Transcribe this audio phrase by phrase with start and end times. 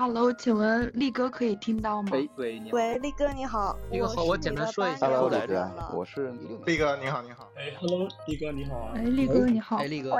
[0.00, 2.08] Hello，请问力哥可以听到吗？
[2.12, 2.76] 喂喂，你好。
[2.78, 3.78] 喂，力哥你好。
[3.90, 5.06] 力哥好，我简单说一下。
[5.06, 6.32] Hello，来力哥，我是
[6.64, 7.50] 力哥，你好，你好。
[7.54, 8.92] 哎，Hello，力哥你好啊。
[8.94, 9.76] 哎，力哥你好。
[9.76, 10.16] 哎，力哥。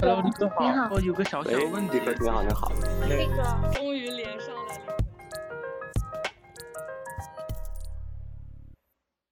[0.00, 0.64] Hello，力哥好。
[0.64, 0.88] 你好。
[0.92, 1.98] 我有个小小问题。
[1.98, 2.72] 力哥你好，你好。
[3.06, 4.96] 力哥，终于连上了。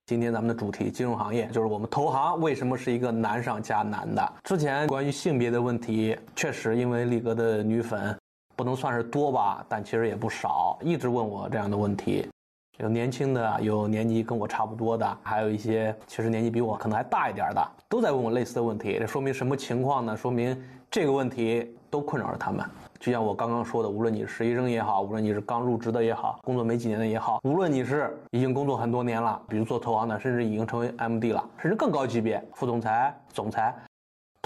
[0.04, 4.32] 今天咱们的主题金融行业，就是我们投行为什么是一个难上加难的。
[4.44, 8.14] 之前关于性别的问题，确实因为力哥的女粉
[8.56, 12.26] 不能算是多吧，但其实也不少，一直问我这样的问题。
[12.78, 18.98] 有年轻的，有年纪跟我差不多的，还有一些其实年纪比我可能还大一点的，都在问我类似的问题。
[18.98, 20.16] 这说明什么情况呢？
[20.16, 20.58] 说明
[20.90, 22.64] 这个问题都困扰着他们。
[22.98, 33.74] 就像我刚刚说的，无论你是实习生也好，无论你是刚入职的也好，工作没几年的也好，无论你是已经工作很多年了，比如做投行的，甚至已经成为 MD 了，甚至更高级别副总裁、总裁，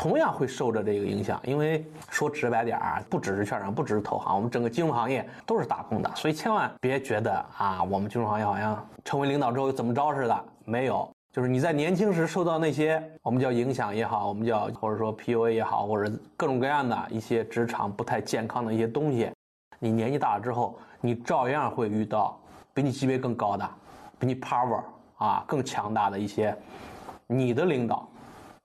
[0.01, 1.39] 同样会受着这个影响。
[1.45, 11.07] 因为说直白点儿，不只是券商，不只是投行，我们整个金融行业都是打工的，所以千万别觉得啊，我们金融行业好像成为领导之后怎么着似的，没有。
[11.35, 19.31] 就是你在年轻时受到那些我们叫影响也好，我们叫或者说 PUA 也好，或者各种各样的一些职场不太健康的一些东西，
[19.79, 22.41] 你年纪大了之后，你照样会遇到
[22.73, 23.69] 比你级别更高的、
[24.19, 24.81] 比你 power
[25.19, 26.57] 啊更强大的一些
[27.27, 28.09] 你的领导，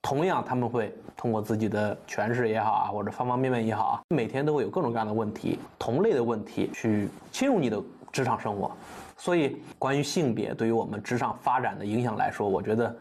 [0.02, 8.72] 同样他们会通过自己的诠释也好啊，或者方方面面也好啊，每天都会有各种各样的问题、同类的问题去侵入你的职场生活。
[9.18, 12.94] 所以，关于性别对于我们职场发展的影响来说，我觉得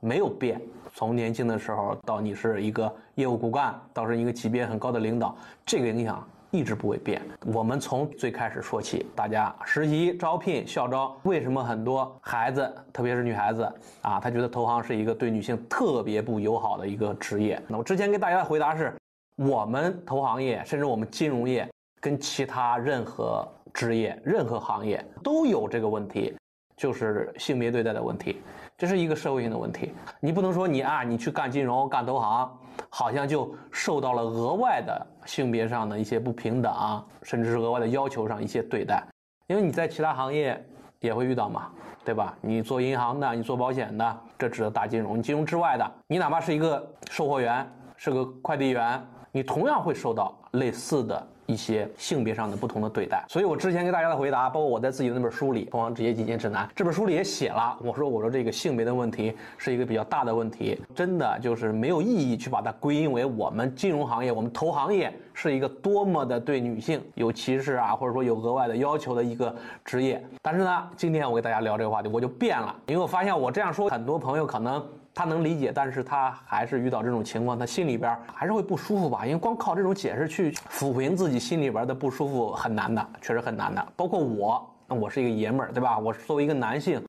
[0.00, 0.60] 没有变。
[0.94, 7.20] 从年轻的时候到你是一个业务骨干，到是一个级别很高的领导，这个影响一直不会变。
[7.52, 13.62] 我们从最开始说起，大家实习、招聘、校招，为什么很多孩子，特别是女孩子
[14.02, 17.60] 啊，她觉得投行是一个对女性特别不友好的一个职业？
[17.68, 18.94] 那我之前给大家的回答是，
[19.36, 21.68] 我们投行业，甚至我们金融业，
[22.00, 26.34] 跟其他任何职业、任何行业都有这个问题，
[26.78, 28.40] 就是性别对待的问题，
[28.76, 29.92] 这是一个社会性的问题。
[30.20, 32.48] 你不能说你啊，你去干金融、干投行，
[32.88, 39.02] 好像就受到了额外的性别上的一些不平等，甚至是额外的要求上一些对待，
[39.48, 40.64] 因为你在其他行业
[41.00, 41.68] 也会遇到嘛，
[42.04, 42.38] 对吧？
[42.40, 45.20] 你做银行的，你做保险的，这指的大金融。
[45.20, 51.28] 金融之外的，你哪怕是一个售货员，是个快递员，你同样会受到类似的。
[51.48, 70.22] 一些性别上的不同的对待，所以我之前给大家的回答，包括我在自己的那本书里《投行职业进阶指南》这本书里也写了，我说我说这个性别的问题是一个比较大的问题，真的就是没有意义去把它归因为我们金融行业、我们投行业是一个多么的对女性有歧视啊，或者说有额外的要求的一个职业。
[70.42, 74.84] 但是呢，今天我给大家聊这个话题，我就变了，因为我发现我这样说，很多朋友可能。
[75.18, 79.26] 他能理解，但是他还是遇到这种情况，他心里边还是会不舒服吧？
[79.26, 83.84] 因为光靠这种解释去抚平自己心里边的不舒服很难的，确实很难的。
[83.96, 85.98] 包括我，我是一个爷们儿，对吧？
[85.98, 87.02] 我作为一个男性，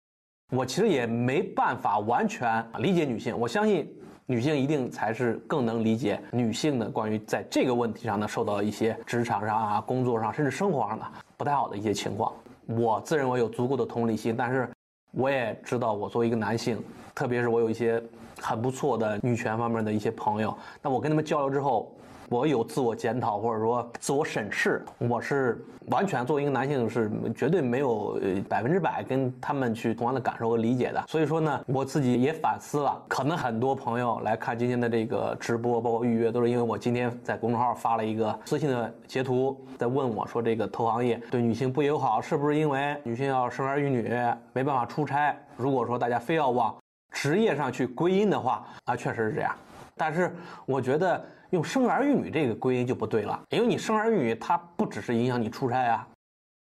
[0.51, 3.39] 我其实也没办法完全理解女性。
[3.39, 3.87] 我相信
[4.25, 11.05] 女性一定才是更能理解女性的关于在这个问题上呢受到一些职场上啊、工作上甚至生活上的
[11.37, 12.33] 不太好的一些情况。
[12.65, 14.67] 我自认为有足够的同理心，但是。
[15.11, 16.81] 我也知道，我作为一个男性，
[17.15, 18.01] 特别是我有一些
[18.39, 21.91] 很不错的女权方面的一些朋友，那我跟他们交流之后，
[22.29, 31.03] 我有自我检讨或者说自我审视，我是完全作为一个男性是绝对没有百分之百跟他们去同样的感受和理解的。
[31.07, 44.13] 所以说呢，我自己也反思了，可能很多朋友来看今天的这个直播，包括预约，都是因为我今天在公众号发了一个私信的截图，在问我说这个投行业对女性不友好，是不是因为女性要生儿育女，
[44.53, 45.35] 没办法出差？
[45.57, 46.75] 如果说大家非要往
[47.11, 49.51] 职业上去归因的话，啊，确实是这样。
[49.97, 50.33] 但是
[50.65, 56.07] 我觉得用生儿育女这个归因就不对了，因为你生儿育女，它不只是影响你出差啊，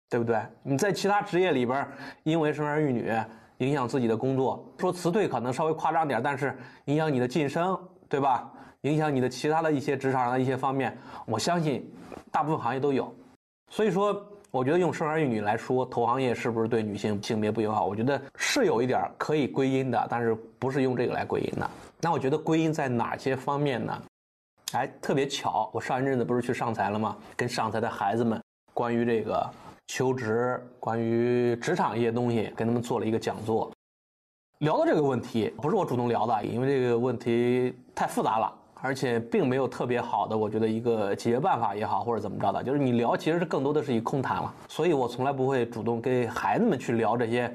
[0.08, 0.40] 对不对？
[0.62, 1.86] 你在其他职业里边，
[2.22, 3.12] 因为生儿育女
[3.58, 6.56] 影响自己的工作，说辞退可能稍微夸张点，但是
[6.86, 7.78] 影响你的晋升，
[8.08, 8.50] 对吧？
[8.82, 11.92] 影响你的其他的一些职场上的一些方面，我相信
[12.30, 13.12] 大部分行业都有。
[13.70, 17.84] 所以说，我觉得用生儿育女来说，投行业是不是对女性性别不友好？
[17.84, 21.68] 我觉得是有一点可以归因的，但是不是用这个来归因的。
[22.00, 24.00] 那我觉得归因在哪些方面呢？
[24.72, 27.16] 哎，特别巧，我上一阵子不是去上财了吗？
[27.34, 28.38] 跟上财的孩子们
[28.74, 29.48] 关于这个
[29.86, 33.70] 求职、关于职场一些东西，跟他们做了一个讲座。
[34.58, 44.54] 聊到这个问题，不是我主动聊的，因为这个问题太复杂了，而且并没有特别好的，我觉得一个解决办法也好，或者怎么着的，就是你聊其实是更多的是一空谈了。
[44.68, 47.50] 所以我从来不会主动跟孩子们去聊这些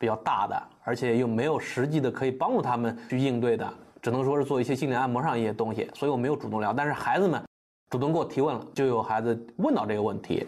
[0.00, 3.72] 比较大的，而且又没有实际的可以帮助他们去应对的。
[4.06, 6.72] 只能说是做一些心理按摩上一些东西，所以我没有主动聊。
[6.72, 7.42] 但是孩子们
[7.90, 10.46] 主动给我提问了，就有孩子问到这个问题。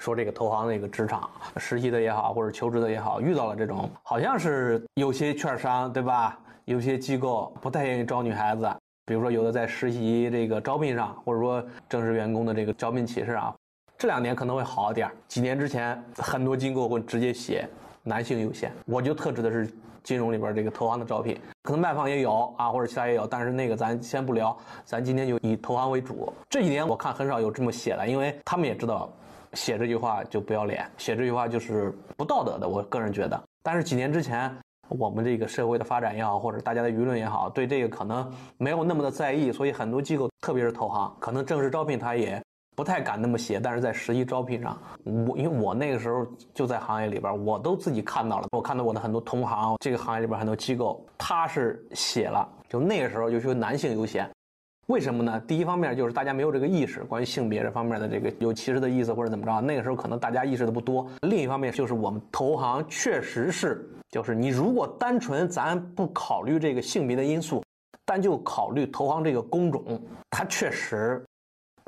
[0.00, 6.38] 说这个投行那个职场实习的也好，或者求职的也好，遇到了这种好像是有些券商对吧？
[6.66, 8.70] 有些机构不太愿意招女孩子，
[9.06, 13.54] 比如说有的在实习这个招聘上，或者说正式员工的这个招聘启事啊，
[13.96, 15.10] 这两年可能会好一点。
[15.26, 17.66] 几年之前，很多机构会直接写
[18.02, 18.70] 男性优先。
[18.84, 19.72] 我就特指的是
[20.08, 26.32] 金融里边这个投行的招聘，可能卖方也有啊，或者其他也有，但是那个咱先不聊，咱今天就以投行为主。
[26.48, 29.12] 这几年我看很少有这么写的，因为他们也知道
[29.52, 32.66] 写这句话就不要脸，写这句话就是不道德的。
[32.66, 34.50] 我个人觉得，但是几年之前。
[34.90, 38.26] 我们这个社会的发展也好，或者大家的舆论也好，对这个可能
[38.56, 42.42] 没有那么的在意，所以很多机构，特别是投行，可能正式招聘他也
[42.78, 43.58] 不太敢那么写。
[43.58, 54.30] 但是在实习招聘上，我因为我那个时候就在行业里边，我都自己看到了，我看到我的很多同行，这个行业里边很多机构，他是写了，就那个时候就是男性优先，
[54.86, 55.40] 为什么呢？
[55.40, 61.04] 第一方面就是大家没有这个意识，关于性别这方面的这个有歧视的意思或者怎么着，那个时候可能大家意识的不多。
[61.22, 63.84] 另一方面就是我们投行确实是。
[64.08, 67.60] 就是你如果单纯咱不考虑这个性别的因素，
[68.06, 71.22] 单就考虑投行这个工种，它确实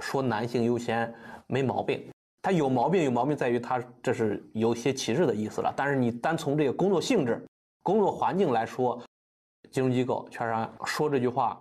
[0.00, 1.12] 说男性优先
[1.46, 2.02] 没毛病。
[2.42, 5.72] 他有毛病有毛病在于他这是有些歧视的意思了。
[5.76, 7.44] 但是你单从这个工作性质、
[7.82, 8.98] 工作环境来说，
[9.70, 11.60] 金融机构券商说这句话，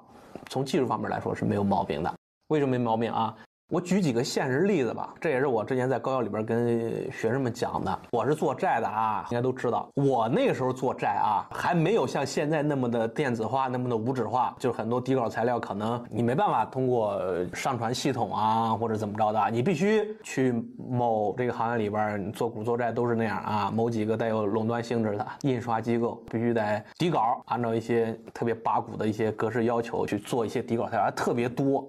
[0.50, 2.14] 从技术方面来说是没有毛病的。
[2.48, 3.38] 为什么没毛病啊？
[3.69, 8.00] 我举几个现实例子吧，这也是我之前在高校里边跟学生们讲的。
[8.10, 9.88] 我是做债的啊，应该都知道。
[9.94, 17.21] 我那个时候做债啊，还没有像现在那么的电子化，那么的无纸化，就是很多底稿材料可能你没办法通过
[17.54, 20.51] 上传系统啊，或者怎么着的，你必须去
[20.89, 23.71] 某这个行业里边做股做债都是那样啊。
[23.71, 31.88] 某几个带有垄断性质的印刷机构，必须得底稿按照一些特别八股的一些格式要求去做一些底稿材料，特别多。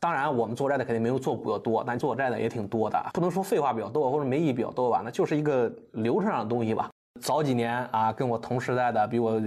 [0.00, 2.98] 当然，我们做债的肯定没有做股的多，但做债的也挺多的。
[3.14, 6.88] 不能说废话比较多或者没意义比较多吧，那就是一个流程上的东西吧。
[7.20, 9.40] 早几年啊，跟我同时代的，比我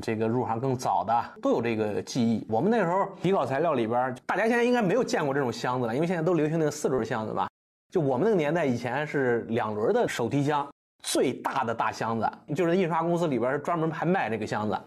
[0.00, 2.46] 这个入行更早的，都有这个记忆。
[2.48, 7.48] 我们那时候底稿材料里边，大家现在应该没有见过这种箱子了，因为现在都流行那个四轮箱子吧。
[7.90, 10.64] 就我们那个年代，以前是两轮的手提箱，
[11.02, 14.78] 最大的大箱子，就是印刷公司里边专门还卖这个箱子。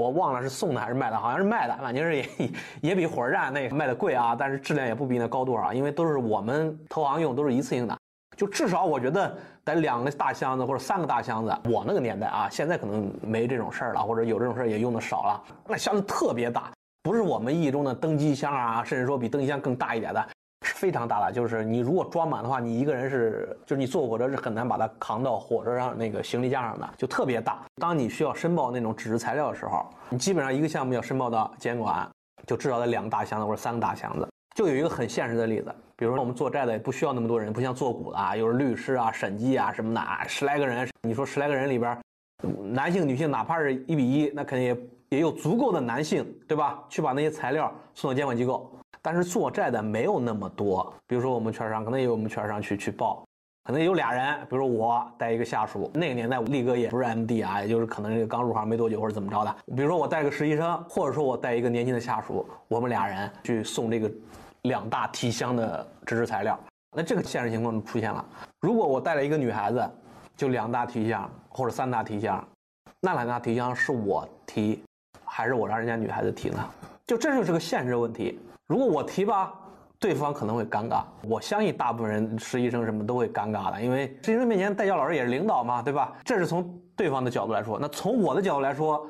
[0.00, 2.28] 我忘了是送的还是卖的，好像是卖的，反正是也
[2.80, 7.94] 也比火车站那个卖的贵啊，但是质量也不比那高多少，因为都是我们投行用，都是一次性的，
[8.34, 11.54] 就至少我觉得得两个大箱子或者三个大箱子。
[11.70, 15.42] 我那个年代啊，现在可能没这种事儿了，或者有这种事儿也用的少了。
[15.66, 20.26] 那箱子特别大，不是我们意义中的登机箱啊，甚至说比登机箱更大一点的。
[20.74, 27.62] 非常大的，就是你如果装满的话，你一个人是，就是你坐火车是很难把它扛到火车上那个行李架上的，就特别大。
[27.76, 32.08] 当你需要申报那种纸质材料的时候，你基本上一个项目要申报到监管，
[32.46, 34.28] 就至少得两个大箱子或者三个大箱子。
[34.56, 40.88] 就有一个很现实的例子，比如说我们做债的也不需要那么多人，不像做股的啊，有律师啊、审计啊什么的，十来个人。
[41.02, 41.96] 你说十来个人里边，
[42.72, 46.82] 男性、女性哪怕是一比一，那肯定也也有足够的男性，对吧？
[46.88, 48.70] 去把那些材料送到监管机构。
[49.02, 53.24] 但是做债的没有那么多，比如说我们券商可能也有我们券商去去报，
[53.64, 64.10] 可能有俩人，比如说我带一个下属，那个年代力哥也不是 MD 啊，也就是可能这个刚入行没多久或者怎么着的，比如说我带个实习生，或者说我带一个年轻的下属，我们俩人去送这个
[64.62, 66.58] 两大提箱的纸质材料，
[66.96, 68.24] 那这个现实情况就出现了。
[68.60, 69.90] 如果我带了一个女孩子，
[70.36, 72.42] 就两大提箱或者三大提箱，
[73.00, 74.82] 那两大提箱是我提，
[75.24, 76.58] 还是我让人家女孩子提呢？
[77.06, 78.38] 就这就是个现实问题。
[78.70, 79.52] 如果我提吧，
[79.98, 81.02] 对方可能会尴尬。
[81.28, 86.12] 我相信大部分人实习生什么都会尴尬的，因为实习生面前代教老师也是领导嘛，对吧？
[86.24, 87.80] 这是从对方的角度来说。
[87.80, 89.04] 那从我的角度来说，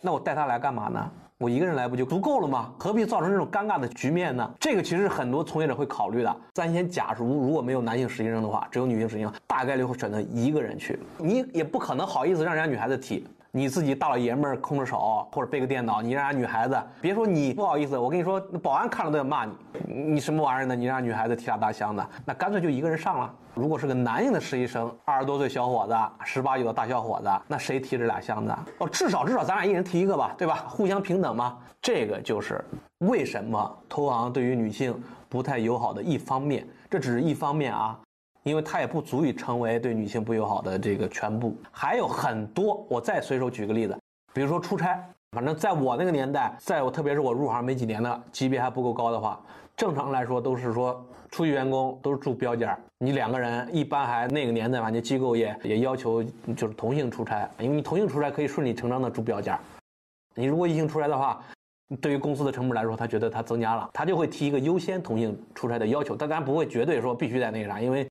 [0.00, 1.10] 那我带他来干嘛呢？
[1.36, 2.72] 我一个人来不就足够了吗？
[2.78, 4.48] 何必造成这种尴尬的局面呢？
[4.60, 6.36] 这个其实很多从业者会考虑的。
[6.54, 10.96] 咱先假如如果没有男性实习生的话，只有女性实习生，大概率会选择一个人去。
[11.18, 13.26] 你也不可能好意思让人家女孩子提。
[13.54, 19.52] 你自己大老爷们儿空着手或者背个电脑，你让女孩子别说你不好意思，我跟你说，那保安看了都要骂你，
[19.86, 20.74] 你什么玩意儿呢？
[20.74, 23.34] 你让女孩子提俩大箱子，那干脆就一个人上了。
[23.52, 25.94] 如果是个男性的实习生，二十多岁小伙子，
[26.24, 28.56] 十八九的大小伙子，那谁提这俩箱子？
[28.78, 30.64] 哦，至少至少咱俩一人提一个吧，对吧？
[30.66, 31.58] 互相平等嘛。
[31.82, 32.64] 这个就是
[33.00, 38.00] 为什么投行对于女性不太友好的一方面，这只是一方面啊。
[38.44, 42.84] 因为它也不足以成为对女性不友好的这个全部，还有很多。
[42.88, 43.96] 我再随手举个例子，
[44.34, 49.40] 比如说出差，反正在我那个年代，在我特别是我入行没几年的级别还不够高的话，
[49.76, 56.22] 正常来说都是说初级员工都是住标间儿你两个人一般还那个年代反正机构也也要求
[56.56, 59.60] 就是同性出差，因为你同性出差可以顺理成章的住标间儿
[60.34, 61.40] 你如果异性出差的话，
[62.00, 68.04] 对于公司的成本来说，他觉得他增加了，他就会提一个优先同性出差的要求，但当然不会绝对说必须在那个啥，因为。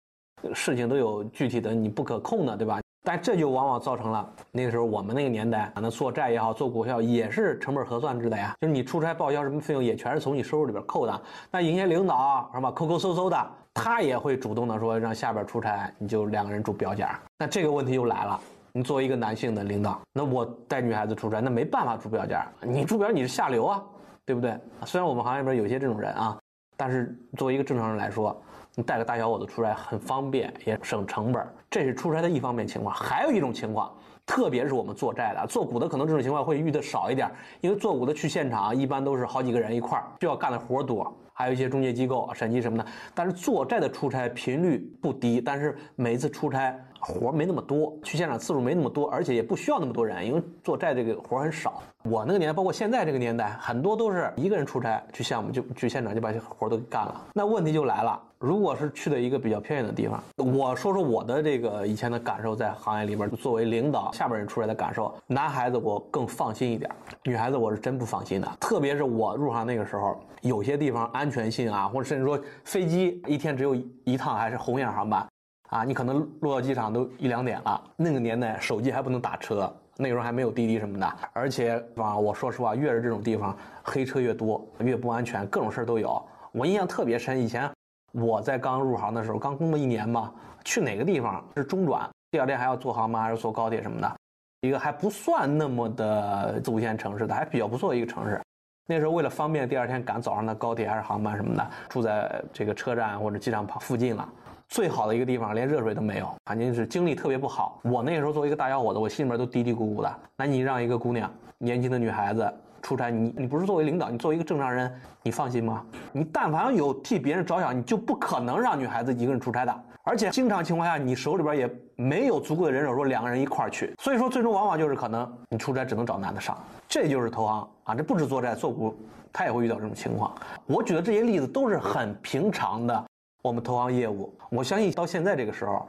[0.54, 2.80] 事情都有具体的你不可控的，对吧？
[3.04, 8.54] 但这就往往造成了那个时候我们那个年代，那做债也好，做股票也是成本核算制的呀。
[8.62, 11.22] 就是你出差报销什么费用，也全是从你收入里边扣的。
[11.50, 17.08] 那有些领导是吧，抠抠搜搜的，他也会主动的说让下边出差，你就两个人住标间。
[17.40, 18.40] 那这个问题又来了，
[18.72, 22.40] 你作为一个男性的领导，那我带女孩子出差，那没办法住标间。
[22.62, 23.84] 你住标你是下流啊，
[24.28, 24.56] 对不对？
[24.86, 26.38] 虽然我们行业里边有些这种人啊，
[26.78, 28.40] 但是作为一个正常人来说。
[28.75, 32.96] 你带个大小伙子出差很方便，也省成本，这是出差的一方面情况。
[32.96, 33.92] 还有一种情况，
[34.25, 42.86] 特别是我们做债的、做股的，可能这种情况会遇的少一点，因为做股的去现场一般都是好几个人一块儿，需要干的活多，还有一些中介机构审计什么的。
[43.13, 46.74] 但是做债的出差频率不低，但是每一次出差。
[47.04, 51.82] 活没那么多，去现场次数没那么多，而且也不需要那么多人，因为做债这个活很少。
[52.04, 57.25] 我那个年代，包括现在这个年代，很多都是一个人出差去项目，就去现场就把这活都给干了。
[57.34, 66.90] 那问题就来了，如果是去的一个比较偏远的地方，我说说我的这个以前的感受，在行业里边作为领导，下边人出来的感受，男孩子我更放心一点，
[67.24, 68.52] 女孩子我是真不放心的。
[68.60, 75.24] 特别是我入行那个时候，有些地方安全性啊，或者甚至说飞机一天只有一趟还是红眼航班。
[75.70, 77.82] 啊，你可能落到机场都一两点了。
[77.96, 81.14] 那个年代手机还不能打车，那时候还没有滴滴什么的。
[81.32, 86.20] 而且啊，我说实话，越是这种地方，黑车越多，越不安全，各种事儿都有。
[86.52, 87.70] 我印象特别深，以前
[88.12, 90.32] 我在刚入行的时候，刚工作一年吧，
[90.63, 94.15] 去哪个地方是中转，第二天还要坐航班还是坐高铁什么的，
[94.62, 98.41] 一个还不算那么的四五线城市的，还比较不错的一个城市。
[98.88, 104.27] 那时候为了方便第二天赶早上的高铁还是航班什么的，住在这个车站或者机场旁附近了。
[104.68, 107.80] 最好的一个地方，连热水都没有，反正是经历特别不好。
[107.84, 110.13] 我那时候作为一个大小伙子，我心里面都嘀嘀咕咕的。
[110.38, 114.92] 那你让一个姑娘，年轻的女孩子出差，你你不是作为领导，你作为一个正常人，
[115.24, 115.86] 你放心吗？
[116.12, 119.84] 你但凡有替别人着想，你就不可能让女孩子一个人出差的。
[120.04, 123.94] 而且经常情况下，你手里边也没有足够的人手，说两个人一块儿去。
[124.02, 126.58] 所以说，最终往往就是可能你出差只能找男的上。
[126.88, 128.98] 这就是投行啊，这不止做债做股，
[129.32, 130.34] 他也会遇到这种情况。
[130.66, 133.06] 我举的这些例子都是很平常的。
[133.44, 135.88] 我们投行业务，我相信到现在这个时候，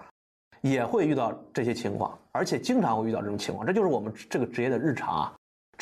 [0.60, 5.32] 也会遇到这些情况，而且经常会遇到这种情况，这就是我们这个职业的日常啊。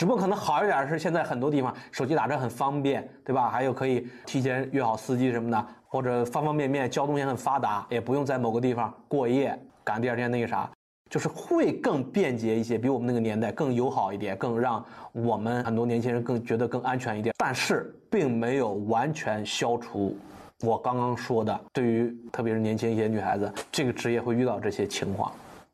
[0.01, 3.51] 只不过可能好一点是现在很多地方手机打车很方便，对吧？
[3.51, 9.55] 还有可以提前约好司机什么的，或者方方面面交通也很发达，也不用在某个地方过夜，
[9.85, 10.71] 赶第二天那个啥，
[11.11, 17.35] 就是会更便捷一些，比我们那个年代更友好一点，更让我们很多年轻人更觉得更安全一点。
[17.37, 20.17] 但是并没有完全消除。
[20.63, 25.31] 我刚刚说的，对于特别是年轻一些女孩子，这个职业会遇到这些情况。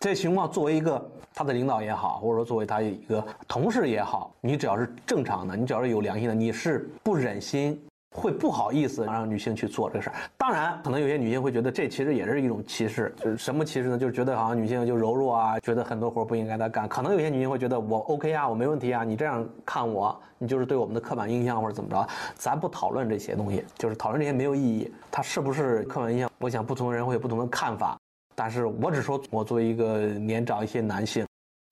[0.07, 7.77] 这情况作为一个他的领导也好，或者说作为他一个同事也好，你只要是正常的，你只要是有良心的，你是不忍心。
[8.15, 13.99] 会不好意思让女性去做这个事儿，当然，可能有些女性会觉得这其实也是一种歧视，就是什么歧视呢？
[13.99, 16.89] 就是觉得好像女性就柔弱啊，觉得很多活不应该她干。
[16.89, 22.09] 可能有些女性会觉得我 OK 啊，我没问题啊，你这样看我，你就是对我们的刻板印象或者怎么着？
[22.37, 24.91] 咱不讨论这些东西，就是讨论这些没有意义。
[25.11, 26.31] 它是不是刻板印象？
[26.39, 27.99] 我想不同人会有不同的看法，
[28.37, 31.25] 但是我只说，我作为一个年长一些男性。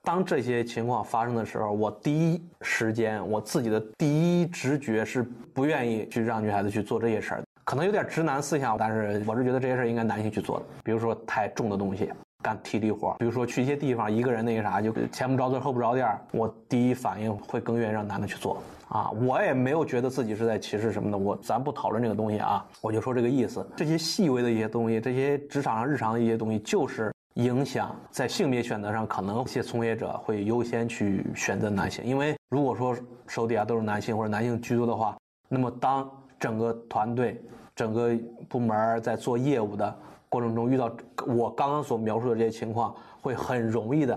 [0.02, 10.64] 当这些情况发生的时候，我第一时间我自己的第一直觉是不愿意去让女孩子去做这些事儿，可能有点直男思想，但是我是觉得这些事儿应该男性去做的。
[10.82, 12.10] 比如说太重的东西，
[12.42, 18.62] 干体力活，比如说去一些地方一个人那个啥，就前不着村后不着店，我第一反应会更愿意让男的去做。
[18.94, 23.66] 啊，我也没有觉得自己是在歧视什么的，我咱不讨论这个东西啊，我就说这个意思。
[23.76, 27.12] 这些细微的一些东西，这些职场上日常的一些东西，就是。
[27.34, 32.96] 影响在性别选择上，可能一些从业者会优先去选择男性，因为如果说
[33.26, 35.16] 手底下都是男性或者男性居多的话，
[35.48, 36.08] 那么当
[36.38, 37.42] 整个团队、
[37.74, 38.16] 整个
[38.48, 39.98] 部门在做业务的
[40.28, 40.88] 过程中遇到
[41.26, 44.16] 我刚刚所描述的这些情况，会很容易的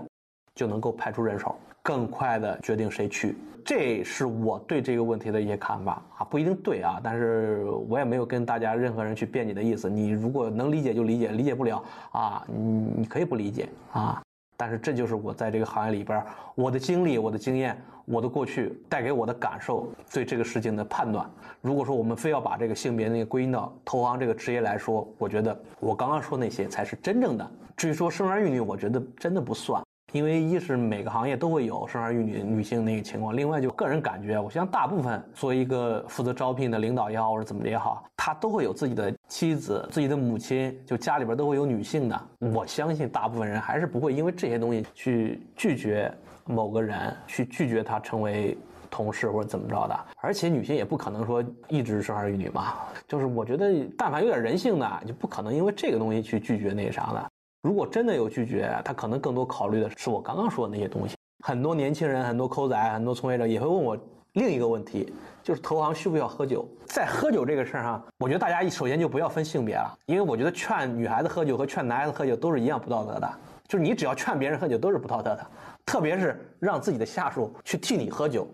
[0.54, 3.36] 就能够派出人手，更快的决定谁去。
[3.68, 9.90] 这是我对这个问题的一些看法啊，不一定对啊，但是我也没有跟大家任何人去辩解的意思。
[9.90, 14.22] 你如果能理解就理解，理解不了啊，你你可以不理解啊。
[14.56, 21.30] 但是这就是我在这个行业里边我的经历、我的经验、我的过去带给我的感受，对这个事情的判断。
[21.60, 27.46] 如果说我们非要把这个性别那个归因到投行这个职业来说，我觉得我刚刚说那些才是真正的。
[27.76, 29.82] 至于说生儿育女，我觉得真的不算。
[30.12, 42.20] 因为一是每个行业都会有生儿育女女性那个情况，另外就个人感觉，我相信大部分作为一个负责招聘的领导也好，或者怎么的也好，他都会有自己的妻子、自己的母亲，就家里边都会有女性的。
[42.38, 46.10] 我相信大部分人还是不会因为这些东西去拒绝
[46.46, 48.56] 某个人，去拒绝他成为
[48.88, 50.00] 同事或者怎么着的。
[50.22, 57.30] 而且女性也不可能说一直生儿育女嘛，就是我觉得但凡有点人性的，就不可能因为这个东西去拒绝那啥的。
[57.62, 61.16] 如果真的有拒绝，他可能更多考虑的是我刚刚说的那些东西。
[61.44, 63.98] 很多年轻人、很多抠仔、很多从业者也会问我
[64.34, 65.12] 另一个问题，
[65.42, 66.66] 就是投行需不需要喝酒？
[66.86, 73.28] 在喝酒这个事儿上，我觉得大家首先就不要分性别了，因为我觉得劝女孩子喝酒和劝男孩子喝酒都是一样不道德的。
[73.66, 75.46] 就是你只要劝别人喝酒都是不道德的，
[75.84, 78.46] 特别是让自己的下属去替你喝酒，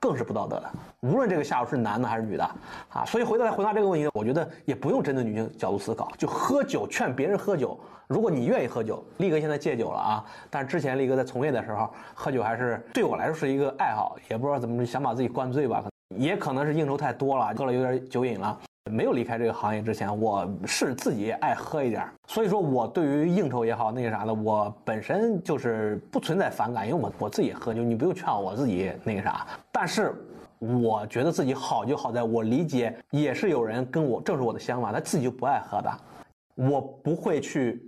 [0.00, 0.70] 更是不道德的。
[1.00, 2.44] 无论这个下属是男的还是女的，
[2.88, 7.78] 啊，所以回头来回答这个问题，我觉得也不用针对女性角度思考，就喝酒劝别人喝酒。
[8.08, 15.84] 如果你愿意喝酒，力哥现在戒酒了啊，但是之前力哥在从业的时候，喝酒还是对我来说是一个爱好，也不知道怎么想把自己灌醉吧，
[16.16, 18.58] 也可能是应酬太多了，喝了有点酒瘾了。
[18.90, 29.46] 没有离开这个行业之前，我是自己爱喝一点所以说我对于应酬也好，那个啥的，我本身就是不存在反感，因为我我自己喝酒，你不用劝我，自己那个啥。
[29.72, 30.14] 但是
[30.58, 35.90] 我觉得自己好就好在我理解，也是有人跟我正是我的想法，他自己就不爱喝的，
[36.54, 37.80] 我不会去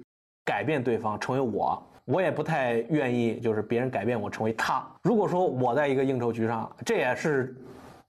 [0.44, 4.86] 改变对方成为我，我也不太愿意就是别人改变我成为他。
[5.02, 7.56] 如果说我在一个应酬局上，这也是。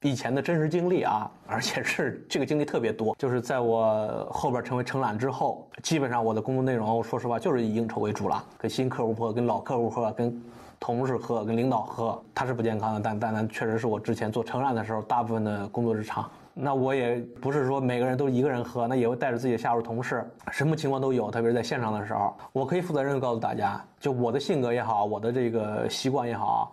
[0.03, 3.15] 以前的真实经历啊，而且是这个经历特别多。
[3.17, 10.43] 就是在我后边成为承揽之后，基本上我的工作内容，说实话就是以应酬为主了，跟新客户喝，跟老客户喝，跟
[10.77, 12.99] 同事喝，跟领导喝，它是不健康的。
[12.99, 16.29] 但但但确实是我之前做承揽的时候，大部分的工作日常。
[16.53, 21.31] 那我也不是说每个人都一个人喝，那也会带着自己的下属同事，什么情况都有。
[21.31, 26.72] 特别是在现场的时候，我可以负责任的告诉大家，就我的性格也好，我的这个习惯也好。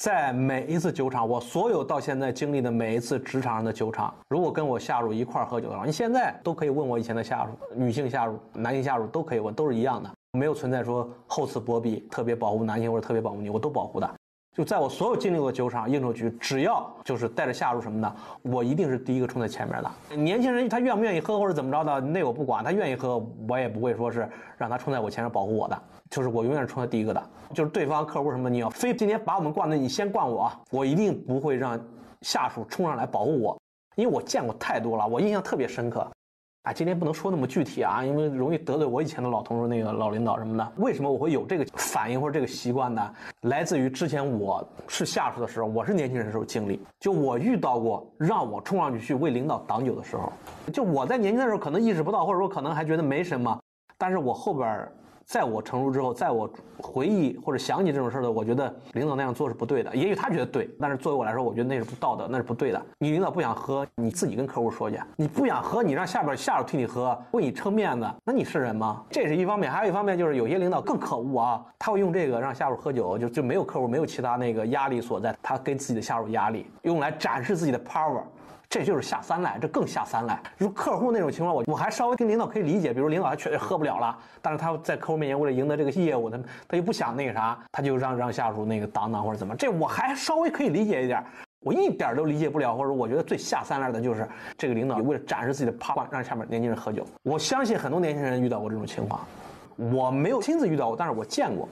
[0.00, 14.10] 在每一次酒场，我所有到现在经历的每一次职场上的酒场，如果跟我下属一块儿喝酒的话，你现在都可以问我以前的下属，女性下属、男性下属都可以问，都是一样的，没有存在说厚此薄彼，特别保护男性或者特别保护你，我都保护的。
[14.60, 20.14] 就在我所有经历过酒场、应酬局，只要就是带着下属什么的，我一定是第一个冲在前面的。
[20.14, 25.82] 年轻人他愿不愿意喝或者怎么着的，那我不管，他愿意喝，我也不会说是让他冲在我前面保护我的。
[26.10, 27.22] 就是我永远是冲在第一个的，
[27.54, 31.80] 就是对方客户什么，你要非今天把我们灌的，你先灌我，我一定不会让
[32.20, 33.58] 下属冲上来保护我，
[33.96, 36.06] 因为我见过太多了，我印象特别深刻。
[36.62, 40.72] 啊，今天不能说那么具体啊，因为容易得罪我以前的老同事、那个老领导什么的。
[40.76, 43.10] 为什么我会有这个反应或者这个习惯呢？
[43.42, 50.30] 来自于之前我是下属的时候，我是年轻人的时候经历，就我遇到过让我冲上去去为领导挡酒的时候，
[50.70, 53.58] 就我在年轻的时候可能意识不到，或者说可能还觉得没什么，
[53.96, 54.86] 但是我后边。
[55.30, 56.50] 在我成熟之后，在我
[56.82, 59.94] 回忆或者想起这种事儿的，我觉得领导那样做是不对的。
[59.94, 62.82] 也许他觉得对，但是作为我来说，我觉得那是不道德，那是不对的。
[62.98, 64.98] 你领导不想喝，你自己跟客户说去。
[65.14, 69.04] 你不想喝，你让下边下属替你喝，为你撑面子，那你是人吗？
[69.08, 78.22] 这是一方面，还有一方面就是有些领导更可恶啊，他会用这个让下属喝酒，就就没有客户，没有其他那个压力所在，他给自己的下属压力，用来展示自己的 power。
[78.70, 80.40] 这就是下三滥，这更下三滥。
[80.56, 91.20] 如客户那种情况，我我还稍微跟领导可以理解，比如领导他确实喝不了了，但是他在客户面前为了赢得这个业务，他他又不想那个啥，他就让让下属那个挡挡或者怎么，这我还稍微可以理解一点。
[91.62, 97.04] 我一点都理解不了，或者我觉得最下三滥的就是这个领导为了展示自己的 power，让下面年轻人喝酒。
[97.24, 99.20] 我相信很多年轻人遇到过这种情况，
[99.76, 101.68] 我没有亲自遇到过，但是我见过。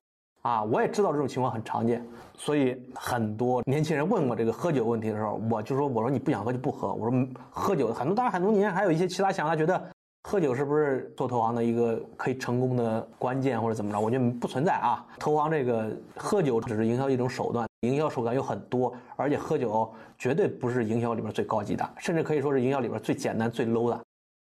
[0.49, 2.03] 啊，我也知道这种情况很常见，
[2.35, 6.91] 所以很多年轻人问我这个喝酒问题的时候，我就说，我说你不想喝就不喝。
[6.95, 9.79] 我说喝酒很多，当然很多年还有一些其他想法，觉得
[10.23, 14.01] 喝酒是不是做投行的一个可以成功的关键或者怎么着？
[14.01, 15.05] 我觉得不存在啊。
[15.19, 24.01] 投行这个喝酒只是营销一种手段，营销手段有很多，而且喝酒绝对不是营销里边最高级的，甚至可以说是营销里边最简单最 low 的。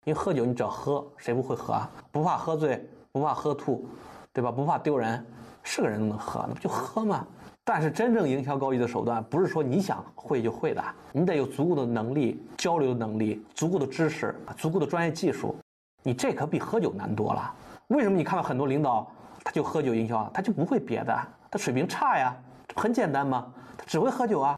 [0.05, 1.91] 因为喝酒你只要喝，谁不会喝啊？
[2.09, 2.81] 不怕喝醉，
[3.12, 3.85] 不怕喝吐，
[4.31, 4.49] 对吧？
[4.49, 5.25] 不怕丢人。
[5.71, 7.23] 是个人都能喝，那不就喝吗？
[7.63, 15.55] 但是真正营销高级的手段，不是说你想会就会的，你得有足够的能力、交流能力、足够的知识、足够的专业技术。
[16.01, 17.53] 你这可比喝酒难多了。
[17.89, 19.08] 为什么你看到很多领导
[19.43, 21.15] 他就喝酒营销啊，他就不会别的，
[21.51, 22.36] 他水平差呀？
[22.75, 23.45] 很简单吗？
[23.77, 24.58] 他只会喝酒啊。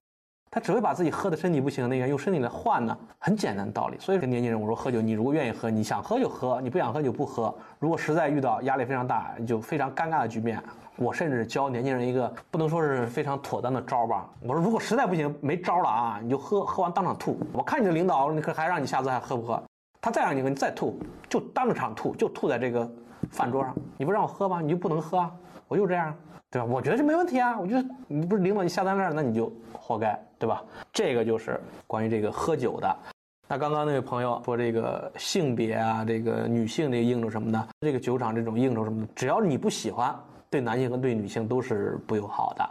[0.50, 3.98] 他只会把自己喝的身体不行那个用身体来换呢，很简单的道理。
[4.00, 7.54] 所以跟年轻人我说，喝酒你如果愿意喝，你想喝就喝，你不想喝就不喝。
[7.80, 10.62] 如果实在遇到压力非常大，就非常尴尬的局面，
[10.98, 14.30] 我甚至教年轻人一个不能说是非常妥当的招吧。
[14.42, 17.40] 我说如果实在不行没招了啊，你就喝，喝完当场吐。
[17.54, 19.62] 我看你的领导，你可还让你下次还喝不喝？
[20.02, 21.00] 他再让你喝，你再吐，
[21.30, 22.90] 就当场吐，就吐在这个
[23.30, 23.76] 饭桌上。
[23.98, 24.62] 你不让我喝吗？
[24.62, 25.32] 你就不能喝啊？
[25.68, 26.14] 我就这样。
[26.50, 26.68] 对吧？
[26.70, 27.58] 我觉得这没问题啊。
[27.58, 30.62] 我觉得你不是领导你下单那儿，那你就活该，对吧？
[30.92, 32.94] 这个就是关于这个喝酒的。
[33.48, 40.14] 那刚刚那位朋友说这个性别啊，这个女性这应酬什么的，这个酒场这种应酬什么的，只要你不喜欢，
[40.52, 42.70] 对男性和对女性都是不友好的。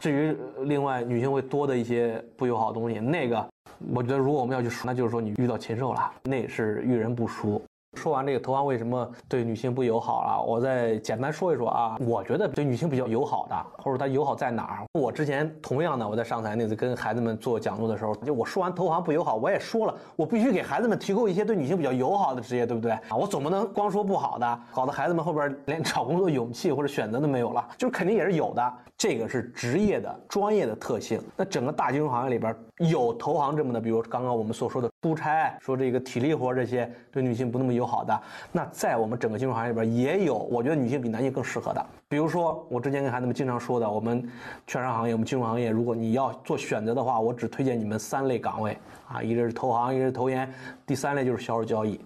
[0.00, 3.44] 至于另外女性会多的一些不友好东西，那个
[3.92, 7.60] 我觉得如果我们要去说，那就是说你遇到禽兽了，那是遇人不淑。
[7.94, 11.96] 说完这个投行为什么对女性不友好了，我再简单说一说啊。
[12.00, 14.86] 我觉得对女性比较友好的，或者它友好在哪儿？
[14.92, 23.16] 我之前同样的，我在上台那次跟孩子们做讲座的时候，就我说完投行不友好，我也说了，我必须给孩子们提供一些对女性比较友好的职业，对不对啊？
[23.18, 28.72] 我总不能光说不好的，搞得孩子们后边连找工作勇气或者选择都没有了，就是肯定也是有的。
[28.96, 31.20] 这个是职业的专业的特性。
[31.36, 38.20] 那整个大金融行业里边有投行这么的，比如刚刚我们所说的出差，说这个体力活这些对女性不那么友好的。
[38.52, 41.84] 那在我们整个金融行业里边也有，我觉得女性比男性更适合的。
[42.08, 44.22] 比如说我之前跟孩子们经常说的，我们
[44.66, 50.52] 券商行业，我们金融行业，如果你要做选择的话，我只推荐你们三类岗位啊，一个是投行，一个是投研，
[50.86, 52.00] 第三类就是销售交易。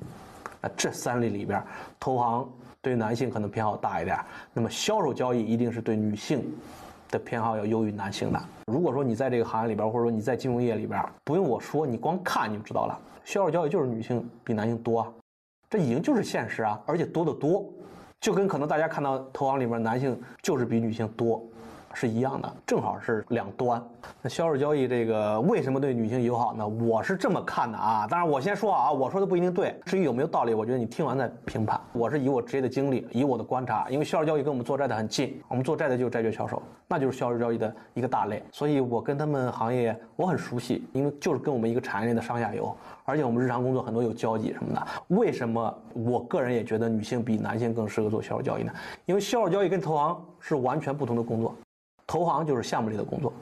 [0.60, 1.62] 那这三类里边，
[2.00, 2.48] 投行
[2.80, 4.16] 对男性可能偏好大一点，
[4.52, 6.42] 那么销售交易一定是对女性。
[7.12, 8.42] 的偏好要优于男性的。
[8.66, 12.98] 如果说你在这个行业里边，或者说你在金融业里边，不用我说，你光看你就知道了。
[13.22, 15.14] 销售交易就是女性比男性多，
[15.70, 17.64] 这已经就是现实啊，而且多得多，
[18.20, 21.40] 就跟可能大家看到投行里面男性就是比女性多。
[21.94, 23.82] 是一样的，正好是两端。
[24.20, 26.66] 那销售交易这个为什么对女性友好呢？
[26.66, 28.06] 我是这么看的啊。
[28.08, 29.74] 当然，我先说啊，我说的不一定对。
[29.84, 31.80] 至于有没有道理，我觉得你听完再评判。
[31.92, 38.42] 我是以我职业的经历，以我的观察，因为销售交易跟我们做债的很近，我们做债的就是债券销售，那就是销售交易的一个大类。
[38.50, 42.74] 所以我跟他们行业我很熟悉，因为就是跟我们一个产业链的上下游，
[43.04, 44.86] 而且我们日常工作很多有交集什么的。
[45.08, 48.72] 为什么我个人也觉得女性比男性更适合做销售交易呢？
[49.06, 51.54] 因为销售交易跟投行是完全不同的工作。
[52.12, 53.32] 投行就是项目里的工作，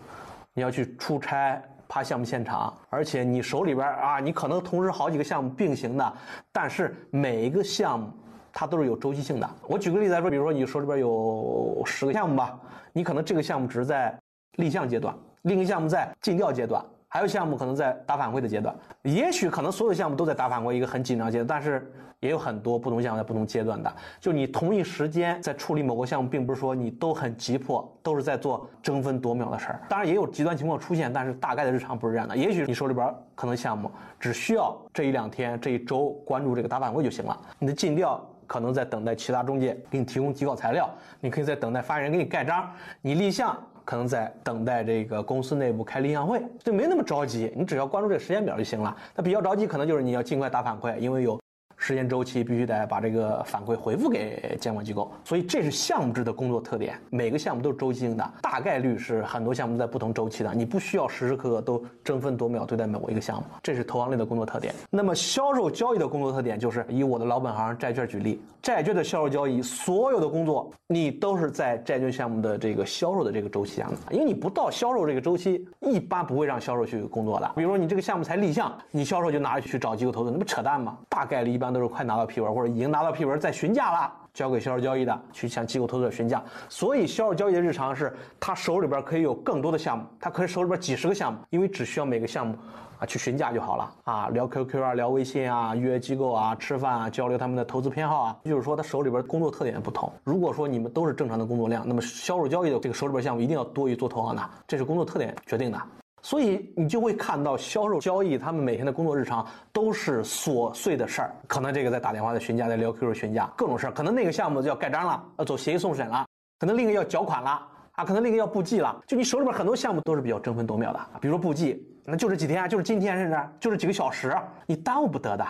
[0.55, 6.13] 你要去出差爬项目现场，而且你手里边啊，你可能同时好几个项目并行的，
[6.53, 8.09] 但是每一个项目
[8.53, 9.51] 它都是有周期性的。
[9.67, 12.57] 我举个例子来说，比如说你手里边有十个项目吧，
[12.93, 14.17] 你可能这个项目只是在
[14.55, 16.81] 立项阶段，另一个项目在尽调阶段。
[17.13, 23.93] 还有项目可能在打反馈的阶段，也许可能所有项目都在打反馈一个很紧张阶段，但是也有很多不同项目在不同阶段的。
[24.21, 29.81] 就你同一时间在处理某个项目，并不是说你都很急迫，都是在做争分夺秒的事儿。
[29.89, 32.37] 当然也有极端情况出现，但是大概的日常不是这样的。
[32.37, 37.37] 也许你手里边可能项目只需要这一两天、这一周关注这个打反馈就行了。
[37.59, 42.71] 你的尽调可能在等待其他中介给你提供底稿材料，你可以在等待发言人给你盖章，
[43.01, 43.59] 你立项。
[43.85, 48.97] 可能在等待这个公司内部开立项会，就没那么着急，你只要关注这个时间表就行了。
[49.15, 51.39] 那比较着急，可能就是你要尽快打反馈，因为有。
[51.83, 56.95] 时间周期必须得把这个反馈回复给监管机构，所以这是项目制的工作特点。
[57.09, 63.45] 每个项目都是周期性的，大概率是很多项目在不同周期的，你不需要时时刻刻都争分夺秒对待某一个项目。
[63.63, 64.75] 这是投行类的工作特点。
[64.91, 77.51] 那么销售交易的工作特点就是以我的老本行债券举例，债券的销售交易，所有的工作你都是在债券项目的这个销售的这个周期下的，因为你不到销售这个周期，一般不会让销售去工作的。
[77.57, 80.99] 比如说你这个项目才立项，你销售就拿着去找机构投资，那不扯淡吗？
[81.09, 81.70] 大概率一般。
[81.73, 86.43] 都是快拿到批文或者已经拿到批文在询价了，交给销售交易的去向机构投资者询价。
[86.69, 92.55] 所以销售交易的日常是他手里边可以有更多的项目，他可以手里边几十个项目，因为只需要每个项目
[92.99, 98.37] 啊去询价就好了啊，聊 QQ 啊，聊微信啊，约机构啊，吃饭啊，交流他们的投资偏好啊。
[98.45, 100.13] 就是说他手里边工作特点不同。
[100.25, 105.81] 如果说你们都是正常的工作量，那么销售交易的这个手里边项目一定要多于做投行的，这是工作特点决定的。
[106.23, 113.93] 所以你就会看到销售交易，他们每天的工作日常都是琐碎的事儿，可能这个在打电话、在询价、在聊 QQ 询价，各种事儿。
[113.93, 116.27] 可能那个项目就要盖章了，要走协议送审了，
[116.59, 119.01] 可能另一个要缴款了啊，可能另一个要布记了。
[119.07, 125.47] 就你手里边很多项目都是比较争分夺秒的，比如说布记，那就是几天啊，就是今天，甚至就是几个小时，你耽误不得的。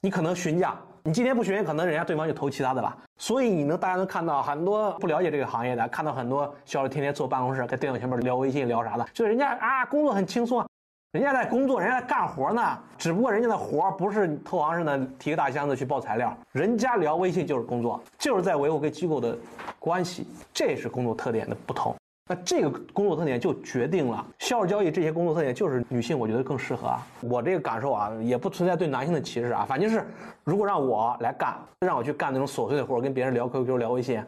[0.00, 0.78] 你可能询价。
[1.06, 2.92] 你今天不学，可能人家对方就投其他的了。
[3.16, 10.66] 所以你能大家能看到很多不了解这个行业的，看到很多销售天天坐办公室，在电脑前面聊微信聊啥的，就人家啊工作很轻松，
[11.12, 12.76] 人家在工作，人家在干活呢。
[12.98, 19.38] 只不过人家的活不是投行似的提个大箱子去报材料，人家聊微信就是工作，就是在维护跟机构的
[19.78, 21.94] 关系，这是工作特点的不同。
[22.28, 27.06] 那这个工作特点就决定了销售交易这些工作特点就是女性，我觉得更适合啊。
[27.20, 29.64] 我这个感受啊，也不存在对男性的歧视啊。
[29.68, 30.04] 反正是，
[30.42, 34.20] 如果让我来干，让我去干那种琐碎的活，跟别人聊 QQ、聊微信，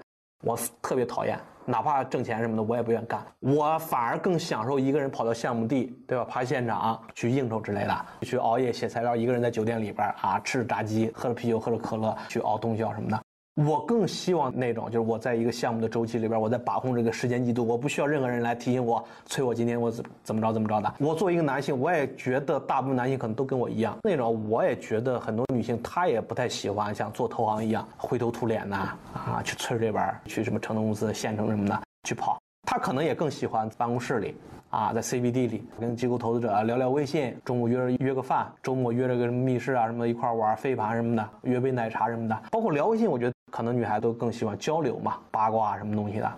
[0.44, 1.36] 我特别讨厌。
[1.64, 3.20] 哪怕挣钱什么的，我也不愿干。
[3.40, 6.24] 我反而更享受一个人跑到项目地，对吧？
[6.24, 13.20] 爬现场去应酬之类的，去熬夜写材料，一个人在酒店里边啊，吃着炸鸡，喝着啤酒，喝着可乐，去熬通宵什么的。
[13.66, 20.94] 我更希望那种，就是我在一个项目的周期里边，我在把控这个时间季度，我不需要任何人来提醒我、催我今天我怎怎么着怎么着的。
[21.00, 32.40] 我作为一个男性，我也觉得大部分男性可能都跟我一样，那种我也觉得很多女性她也不太喜欢像做投行一样灰头土脸的啊，去村这边去什么城投公司、县城什么的去跑。
[32.62, 34.36] 她可能也更喜欢办公室里
[34.70, 46.32] 啊，在 CBD 里跟机构投资者聊聊微信，中午约约个饭，周末约了个什么密室啊什么一块玩飞盘什么的，约杯奶茶什么的，包括聊微信，我觉得可能女孩都更喜欢交流嘛，八卦什么东西的。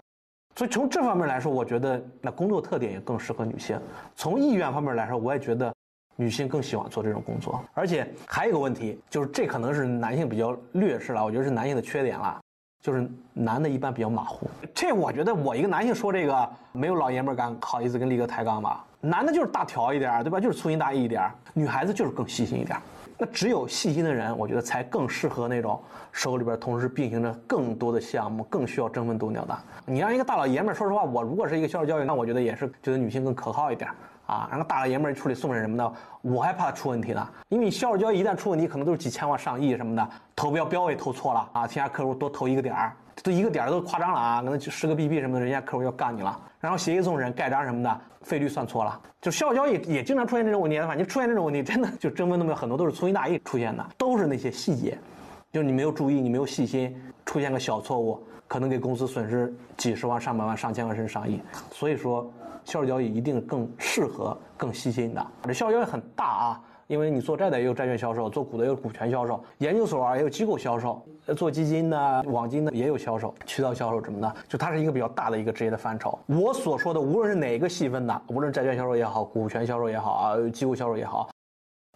[0.57, 3.81] 所以从这方面来说，我觉得那工作特点也更适合女性。
[4.15, 5.73] 从意愿方面来说，我也觉得
[6.17, 7.63] 女性更喜欢做这种工作。
[7.73, 12.39] 而且还有一个问题，就是这可能是男性比较劣势了，我觉得是男性的缺点了，
[12.83, 14.51] 就是男的一般比较马虎。
[14.75, 18.85] 这我觉得我一个男性说这个，没有老爷们敢好意思跟力哥抬杠吧？
[19.01, 20.39] 男的就是大条一点，对吧？
[20.39, 22.79] 就是粗心大意一点，女孩子就是更细心一点。
[23.23, 25.79] 那只有细心的人，我觉得才更适合那种
[26.11, 29.55] 手里边同时并行着更多的项目，更需要争分夺秒的。
[29.85, 33.91] 你让一个大老爷们儿，说实话，我如果是一个销售交易，那我觉得也是觉得女性更可靠一点
[34.25, 34.49] 啊。
[34.51, 37.29] 让个大老爷们儿处理送审什么的，我还怕出问题呢。
[37.51, 46.39] 因为你销售交易一旦出问题，可能都是几千万、上亿什么的，投标标位投错了啊，其他客户多投一个点儿，都一个点儿都夸张了啊，可能十个 BP 什么的，人家客户要干你了。
[46.59, 50.79] 然后协议送人、盖章什么的，费率算错了，就销售交易也经常出现这种问题。
[50.81, 54.99] 反正出现这种问题，真的就争分夺秒，很多都是粗心大意出现的，都是那些细节，
[55.53, 61.41] 就是你没有注意，你没有细心，出现个小错误，可能给公司损失几十万、上百万、上千万甚至上亿。
[61.71, 62.31] 所以说，
[62.65, 65.27] 销售交易一定更适合更细心的。
[65.45, 66.61] 这销售交易很大啊。
[66.91, 71.01] 因为你做债的也有债券销售，做股的也有股权销售，研究所啊也有机构销售，
[71.37, 76.19] 做基金的、网金的也有销售，渠道销售什么的，就它是一个比较大的一个职业的范畴。
[76.27, 81.31] 我所说的，无论是哪个细分的，无论债券销售也好，股权销售也好啊，机构销售也好。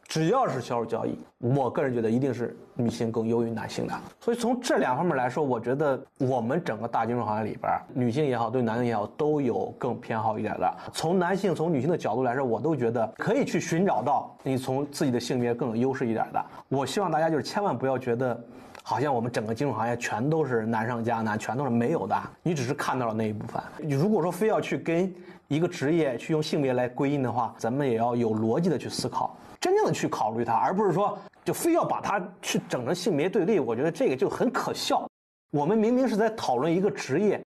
[0.06, 3.94] 只要是销售交易，我个人觉得一定是女性更优于男性的。
[4.20, 10.74] 所以从这两方面来说，我觉得我们整个大金融行业里边，女性也好，对男性也好，都有更偏好一点的。
[10.92, 16.44] 从男性、从女性的角度来说，我都觉得可以去寻找到你从自己的性别更有优势一点的。
[16.68, 18.38] 我希望大家就是千万不要觉得，
[18.82, 22.14] 好像我们整个金融行业全都是难上加难，全都是没有的。
[22.42, 23.60] 你只是看到了那一部分。
[23.88, 25.12] 如果说非要去跟
[25.48, 29.36] 一个职业去用性别来归因的话，咱们也要有逻辑的去思考。
[29.64, 35.08] 真正的去考虑它，而不是说就非要把它去整成性别对立，我觉得这个就很可笑。
[35.52, 37.42] 我们明明是在讨论一个职业，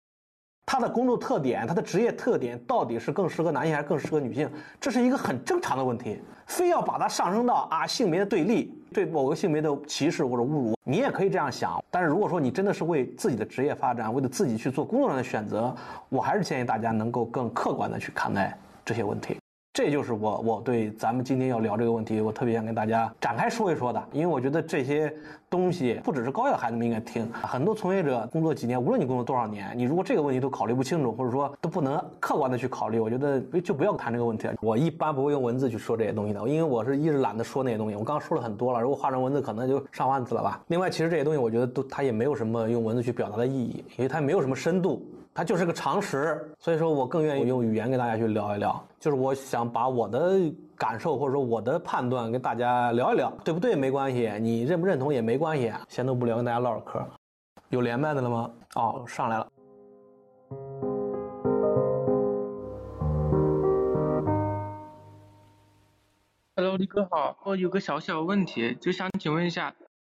[0.65, 4.49] 它的工作特点，它的职业特点到底是更适合男性还是更适合女性，
[4.81, 6.19] 这是一个很正常的问题。
[6.47, 11.79] 非要把它上升到啊性别的对立，对某个性别的歧视或者侮辱，你也可以这样想。
[11.91, 15.71] 但是如果说你真的是为自己的职业发展，为了自己去做工作上的选择，
[16.09, 19.37] 我还是建议大家能够更客观的去看待这些问题。
[19.77, 25.13] 这就是我我对咱们今天要聊这个问题，我特别想跟大家展开说一说的，因为我觉得这些
[25.51, 34.55] 东西不只是高校孩子们应该听，很多从业者工作几年，无论你工作多少年，你如果这个问题都考虑不清楚，或者说都不能客观的去考虑，我觉得就不要谈这个问题了。
[34.63, 37.95] 我一般不会用文字去说这些东西的，因为我是一直懒得说那些东西。
[37.95, 40.59] 我刚刚说了很多了，如果画成文字，可能就上万字了吧。
[40.69, 45.05] 另外，其实这些东西我觉得都它也没有什么用文字去表达的意义，因为它没有什么深度。
[45.37, 48.83] 它就是个常识，所以说我更愿意用语言跟大家去聊一聊。
[48.99, 53.75] 就是我想把我的感受或者说我的判断跟大家聊一聊，对不对？
[53.75, 57.05] 没关系，你认不认同也没关系，闲都不聊，跟大家唠唠嗑。
[57.69, 58.51] 有连麦的了吗？
[58.73, 59.47] 哦，上来了。
[66.55, 69.71] Hello，李哥好，我有个小小问题，就想请问一下。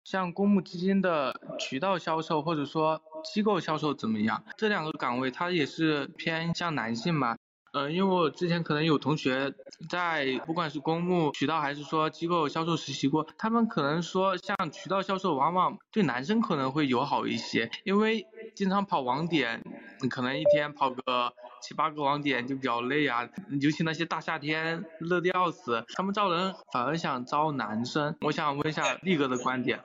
[0.04, 4.42] 像公募基金的渠道销售或者说机构销售怎么样？
[4.56, 7.36] 这两个岗位它也是偏向男性嘛？
[7.72, 9.52] 呃，因为我之前可能有同学
[9.90, 19.62] 在不管是公募渠道还是说机构销售实习过，他们可能说像渠道销售往往对男生可能会友好一些，因为经常跑网点，
[20.08, 23.28] 可能一天跑个七八个网点就比较累啊，
[23.60, 28.16] 尤其那些大夏天热的要死，他们招人反而想招男生。
[28.22, 29.78] 我想问一下力哥的观点。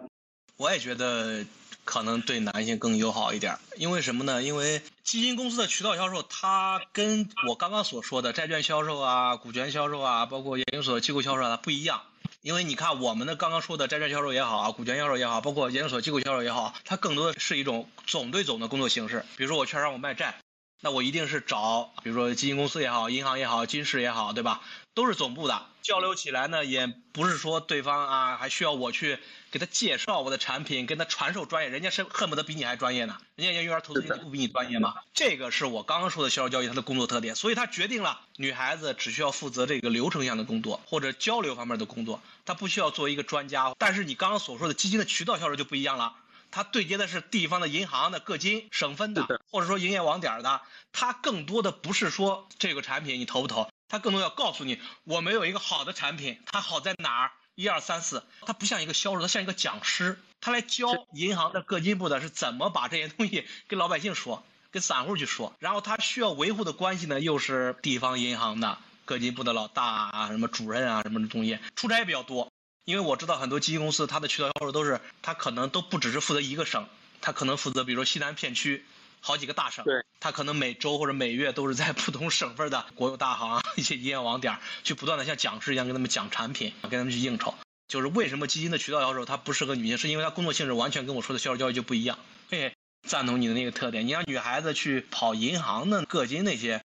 [0.55, 1.43] 我也觉得
[1.85, 4.41] 可能对男性更友好一点，因为什么呢？
[4.41, 12.01] 因为基金公司的渠道销售，它跟我刚刚所说的债券销售啊、股权销售啊，包括研究所机构销售啊它不一样。
[12.41, 19.25] 因为你看我们的刚刚说的债券销售也好啊，股权销售也好，包括研究所机构销售也好，它更多的是一种总对总的工作形式。
[19.37, 20.35] 比如说我券商我卖债，
[20.81, 24.61] 那我一定是找，比如说基金公司也好，银行也好，金市也好，对吧？
[24.93, 29.19] 都是总部的，交流起来呢，也不是说对方啊还需要我去。
[29.51, 33.19] 给他介绍我的产品，跟他传授专业，人家是恨不得比你还专业呢。
[33.35, 34.95] 人家研究员投资不比你专业吗？
[35.13, 43.75] 这个是我刚刚说的销售交易他的工作特点，所以他决定了女孩子只需要负责这个流程上的工作或者交流方面的工作，她不需要做一个专家。
[43.77, 46.15] 但是你刚刚所说的基金的渠道销售就不一样了，
[46.49, 57.31] 它对接的是地方的银行的各金、省分的，或者说营业网点的，它更多的不是说这个产品你投不投，它更多要告诉你我们有一个好的产品，它好在哪儿。
[57.53, 72.51] 一二三四，它不像一个销售，它像一个讲师，他来教银行的各金部的是怎么把这些东西跟老百姓说，跟散户去说，然后他需要维护的关系呢，又是地方银行的各级部的老大啊，什么主任啊，什么的东西，出差也比较多。
[72.85, 76.89] 因为我知道很多基金公司，它的渠道销售都是，它可能都不只是负责一个省，
[77.21, 78.83] 它可能负责，比如说西南片区，
[79.25, 87.55] 好几个大省，对，它可能每周或者每月都是在不同省份的国有大行、 一些营业网点去不断的像讲师一样跟他们讲产品，跟他们去应酬。
[87.87, 92.19] 就是为什么基金的渠道销售它不适合女性，是因为它工作性质完全跟我说的销售教育就不一样。
[92.49, 92.75] 嘿，
[93.07, 94.05] 赞同你的那个特点。
[94.05, 96.83] 你让女孩子去跑银行的个金那些，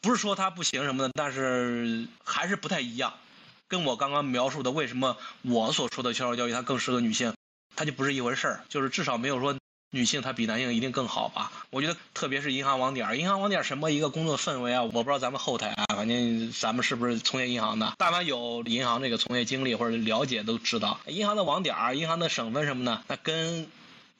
[0.00, 3.14] 不是说她不行什么的，但是还是不太一样。
[3.68, 7.34] 跟我刚刚描述的为什么我所说的销售教育它更适合女性，
[7.76, 8.64] 它就不是一回事儿。
[8.68, 9.54] 就是至少没有说
[9.90, 11.50] 女性她比男性一定更好吧？
[11.70, 17.94] 我觉得特别是银行网点，银行网点什么一个工作氛围啊，我不知道咱们后台啊，反正咱们是不是从业银行的？
[17.96, 23.66] 但凡有银行这个从业经历或者了解都知道，银行的网点、银行的省份什么的，那跟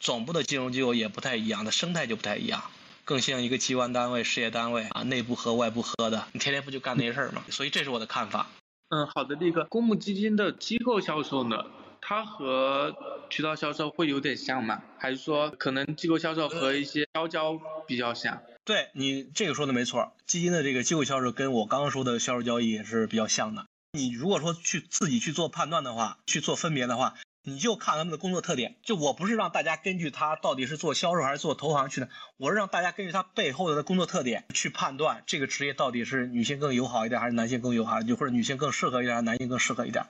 [0.01, 2.63] 总部的金融机构也不太一样，那生态就不太一样，
[3.05, 7.43] 更像一个机关单位、事业单位啊，内部和外部合的，你天天不就干那些事儿吗？
[7.51, 8.47] 所以这是我的看法。
[8.91, 11.63] 嗯，好的，那个公募基金的机构销售呢，
[12.01, 12.95] 它和
[13.31, 14.83] 渠道销售会有点像吗？
[14.99, 18.43] 还是说可能机构销售和一些交交比较像？
[18.65, 23.67] 对你这个说的没错，基金的这个机构销售跟我刚刚说的销售交易也是比较像的。
[23.93, 28.77] 你如果说去自己去做判断的话，去做分别的话，你就看他们的工作特点。
[28.83, 40.05] 就我不是让大家根据他到底是做销售还是做投行去的，我是让大家根据他背后的工作特点去判断这个职业到底是女性更友好一点还是男性更友好，就或者女性更适合一点还是男性更适合一点。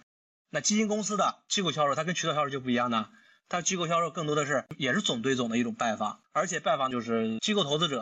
[0.50, 3.08] 那基金公司的机构销售，它跟渠道销售就不一样呢，
[3.48, 8.00] 它机构销售更多的是也是总对总的一种拜访，而且拜访就是机构投资者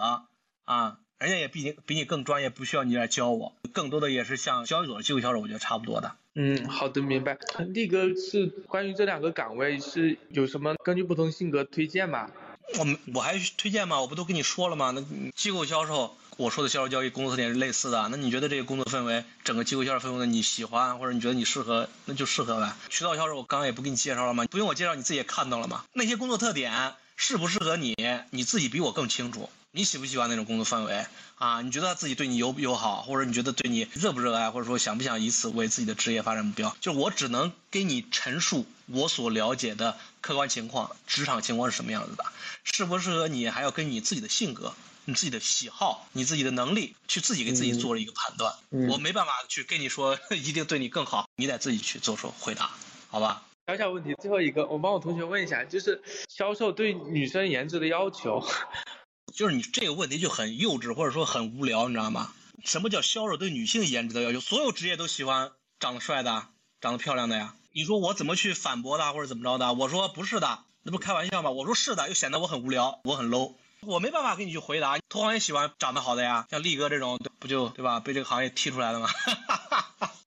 [0.64, 6.14] 啊，人家也比你比你更专业，不需要你来教我，更多的也是像交易所的机构销售，我觉得差不多的。
[6.34, 7.38] 嗯，好的，明白。
[7.68, 12.30] 力哥是关于这两个岗位是有什么根据不同性格推荐吗？
[12.78, 14.00] 我们我还推荐吗？
[14.00, 14.90] 我不都跟你说了吗？
[14.90, 15.02] 那
[15.34, 18.08] 机构销售，我说的销售交易工作特点是类似的。
[18.10, 22.76] 那你觉得这个工作氛围，整个机构销售氛围你喜欢，或者你觉得你适合，那就适合呗。
[22.90, 24.44] 渠道销售我刚刚也不给你介绍了吗？
[24.50, 25.84] 不用我介绍，你自己也看到了吗？
[25.94, 27.94] 那些工作特点适不适合你，
[28.28, 29.48] 你自己比我更清楚。
[29.70, 31.62] 你喜不喜欢那种工作氛围啊？
[31.62, 36.76] 你觉得他自己对你友不友好，或者你觉得对你热不热爱，或者说想不想以此为自己的职业发展目标？
[36.82, 42.24] 就是我只能给你陈述我所了解的客观情况，职场情况是什么样子的，
[42.64, 44.74] 适不适合你，还要跟你自己的性格、
[45.06, 48.52] 你自己的喜好、你自己的能力去自己给自己做了一个判断。
[48.90, 52.70] 我没办法去跟你说 一定对你更好，你得自己去做出回答，
[53.08, 53.42] 好吧？
[53.68, 58.44] 小小问题，最后一个，我帮我同学问一下，就是销售对女生颜值的要求。
[59.34, 62.32] 就是你这个问题就很幼稚，或者说很无聊，你知道吗？
[62.64, 64.40] 什么叫销售对女性颜值的要求？
[64.40, 66.48] 所有职业都喜欢长得帅的、
[66.80, 67.54] 长得漂亮的呀。
[67.72, 69.74] 你说我怎么去反驳他，或者怎么着的？
[69.74, 71.50] 我说不是的，那不开玩笑吗？
[71.50, 74.98] 我说是的，又显得我很无聊，我很 low，我没办法给你去回答。
[75.08, 78.00] 投行也喜欢长得好的呀，像力哥这种，不就对吧？
[78.00, 79.08] 被这个行业踢出来了吗？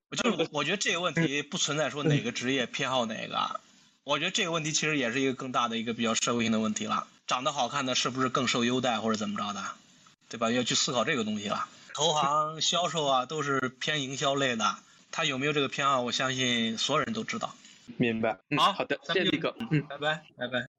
[0.09, 3.59] 我 就是我觉得这个问题不存在说哪个职业偏好哪个，
[4.03, 7.07] 我觉得这个问题其实也是一个更大的一个比较社会性的问题了。
[7.27, 9.63] 长得好看的是不是更受优待或者怎么着的，
[10.29, 10.51] 对吧？
[10.51, 11.67] 要去思考这个东西了。
[11.93, 14.77] 投行销售啊，都是偏营销类的，
[15.11, 17.53] 他有没有这个偏好，我相信所有人都知道。
[17.97, 18.39] 明白。
[18.57, 19.53] 好，好的，谢谢力哥。
[19.69, 20.78] 嗯，拜拜，拜拜。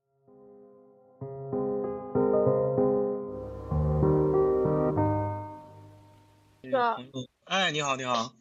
[7.45, 8.33] 哎，你好，你好。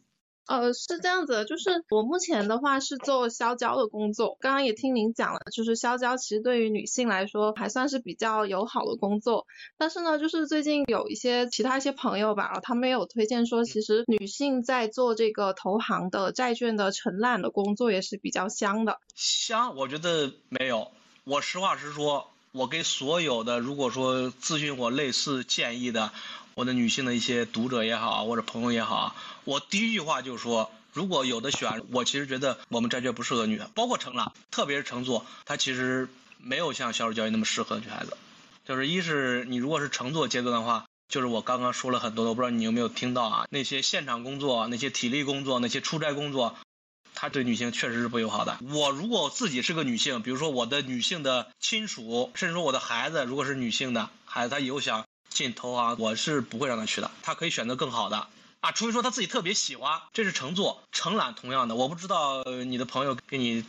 [0.46, 4.36] 呃，是这样子，就是我目前的话是做销交的工作。
[4.40, 9.46] 刚刚也听您讲了，就是销交其实对于女性来说还算是比较友好的工作。
[9.78, 18.98] 但是呢，就是最近有一些其他一些朋友吧，他们有推荐说，其实女性在做这个投行的债券的承揽的工作也是比较香的。
[19.14, 20.90] 香，我觉得没有。
[21.22, 26.10] 我实话实说，我给所有的如果说咨询我类似建议的。
[26.54, 36.08] 我的女性的一些读者也好，或者朋友也好，我第一句话就说，如果有的选，我其实觉得我们债券不适合女的，包括承揽，特别是乘坐，它其实
[36.38, 38.16] 没有像销售交易那么适合女孩子。
[38.64, 43.46] 就是一是你如果是乘坐阶段的话，就是我刚刚说了很多的，我不知道你有没有听到啊？
[43.50, 46.56] 那些现场工作、那些体力工作、那些出差工作，
[47.14, 48.58] 它对女性确实是不友好的。
[48.72, 55.04] 我如果自己是个女性，比如说我的女性的亲属，甚至说我的孩子，如果是女性的孩子，他以后想。
[55.30, 57.10] 进投行，我是不会让他去的。
[57.22, 58.26] 他可以选择更好的
[58.60, 60.02] 啊，除非说他自己特别喜欢。
[60.12, 61.74] 这是乘坐、承揽同样的。
[61.74, 63.64] 我不知道你的朋友给你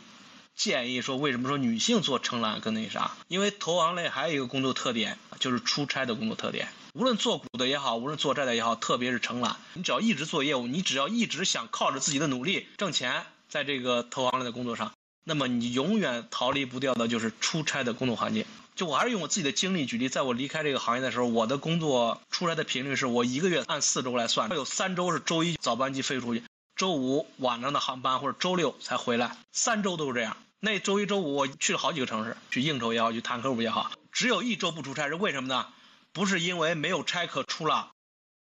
[0.54, 3.16] 建议说，为什么说女性做承揽更那啥？
[3.28, 6.68] 因为投行类还有一个工作特点，就是出差的工作特点。
[6.92, 14.92] 无论做股的也好，无论做债的也好，特别是承揽，你只要一直做业务，你只要一直想靠着自己的努力挣钱，在这个投行类的工作上，
[15.24, 18.44] 那么你永远逃离不掉的就是出差的工作环境。
[18.74, 26.42] 就我还是用我自己的经历举例，在我离开这个行业的时候，我的工作出来的频率是我一个月按四周来算，有三周是周一早班机飞出去，
[26.74, 30.36] 周五晚上的航班或者周六才回来，三周都是这样。
[30.60, 35.66] 那周一周五我去了好几个城市，去应酬也好，去谈客户也好，只有一周不出差，是为什么呢？
[36.12, 37.90] 不是因为没有差可出了，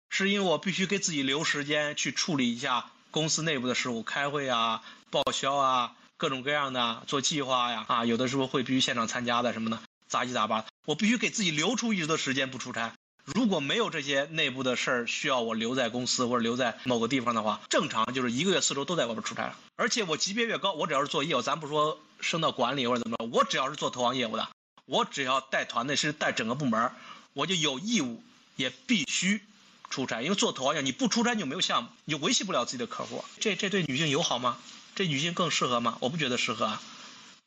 [0.09, 9.79] 是因为我必须给自己留时间去处理一下公司内部的事务，开会啊、报销啊、各种各样的做计划呀，啊，有的时候会必须现场参加的什么的，
[10.11, 12.93] 杂七杂八，我必须给自己留出一周的时间不出差。
[13.23, 19.57] 如果没有这些内部的事儿需要我留在公司或者留在某个地方的话，正常就是一个月四周都在外边出差了。
[19.77, 24.49] 而且我级别越高，我只要是做业务，咱不说升到管理或者怎么着，我只要是做投行业务的，
[24.85, 26.91] 我只要带团队是带整个部门，
[27.31, 28.21] 我就有义务
[28.57, 29.41] 也必须
[29.89, 30.21] 出差。
[30.21, 33.23] 因为做投行业，你不出差就没有项目，你就维系不了自己的客户。
[33.39, 34.57] 这这对女性友好吗？
[34.93, 35.97] 这女性更适合吗？
[36.01, 36.83] 我不觉得适合啊，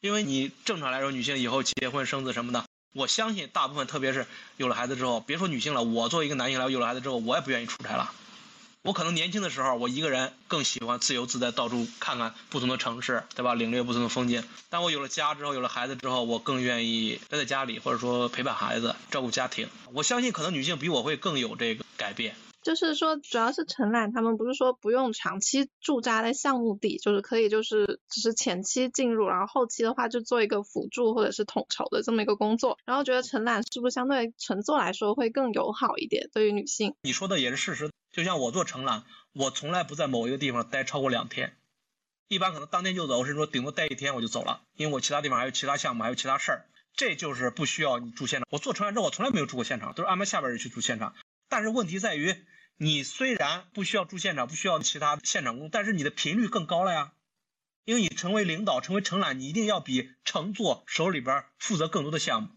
[0.05, 2.63] 因为你正常来说，女性以后结婚生子什么的。
[2.93, 4.27] 我相信大部分，特别是
[4.59, 8.13] 有了孩子之后，别说女性了，我作为一个男性来，有了孩子之后，我也不愿意出差了。
[8.83, 13.55] 我可能年轻的时候，我一个人更喜欢自由自在，到处看看不同的城市，对吧？
[13.55, 14.45] 领略不同的风景。
[14.69, 19.67] 但我有了家之后，有了孩子之后，我更愿意待在家里，或者说陪伴孩子，照顾家庭。
[19.95, 22.37] 我相信，可能女性比我会更有这个改变。
[22.65, 32.79] 就是说，主要是承揽，他们不是说不用长期驻扎在项目地，就是可以就是只是前期进入，然后后期的话就做一个辅助或者是统筹的这么一个工作。
[32.87, 36.95] 然后觉得承揽是不是相对乘坐来说会更友好一点，对于女性？
[37.03, 39.05] 你说的也是事实，就像我做承揽，
[39.35, 41.59] 我从来不在某一个地方待超过两天，
[42.29, 46.65] 一般可能当天就走，甚至说顶多待一天我就走了，因为我其他地方还有其他项目，还有其他事儿。
[46.97, 48.49] 这就是不需要你住现场。
[48.51, 51.15] 我做承揽之后，我从来没有住过现场，都是安排下边人去住现场。
[51.51, 52.35] 但是问题在于。
[52.77, 57.13] 你虽然不需要住现场，不需要其他现场工，但是你的频率更高了呀，
[57.85, 62.49] 因为你成为领导，成为承揽，你一定要比乘坐手里边负责更多的项目，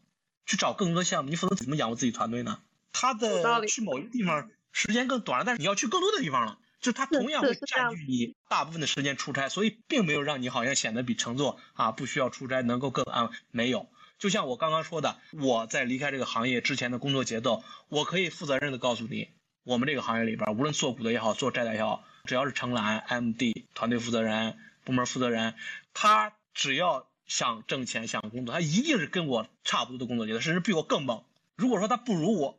[0.45, 2.61] 去找更多的项目，你否则怎么养活自己团队呢？
[2.93, 13.87] 他的去某一个地方时间更短了，但是你要去更多的地方了，就他同样会占据你大部分的时间出差，所以并没有让你好像显得比乘坐啊不需要出差能够更安没有。
[14.17, 19.29] 就像我刚刚说的，我在离开这个行业之前的工作节奏，我可以负责任的告诉你。
[19.67, 25.55] 我们这个行业里边，无论做股的也好，做债的也好，只要是承揽、MD、团队负责人、部门负责人，
[25.93, 31.25] 他只要想挣钱、想工作，他一定是跟我差不多的工作节奏，甚至比我更猛。
[31.57, 32.57] 如果说他不如我，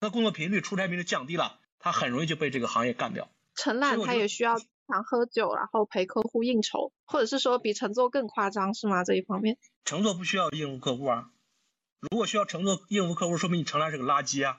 [0.00, 3.30] 他工作频率、出差频率降低了，他很容易就被这个行业干掉。
[3.54, 9.04] 承揽他也需要常喝酒，然后陪客户应酬，或者是说比乘坐更夸张，是吗？
[9.04, 11.30] 这一方面，乘坐不需要应付客户啊。
[12.00, 14.58] 如果需要乘坐应付客户，说明你承揽是个垃圾啊。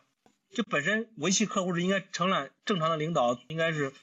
[0.54, 3.94] 就本身维系客户是应该承揽正常的领导应该是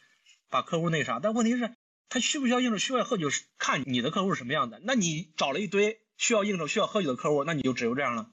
[0.48, 1.74] 把客户那啥，但问题是，
[2.08, 3.28] 他需不需要应酬，需要喝酒，
[3.58, 4.80] 看你的客户是什么样的。
[4.84, 8.30] 那你找了一堆需要应酬、需要喝酒的客户，那你就只有这样了。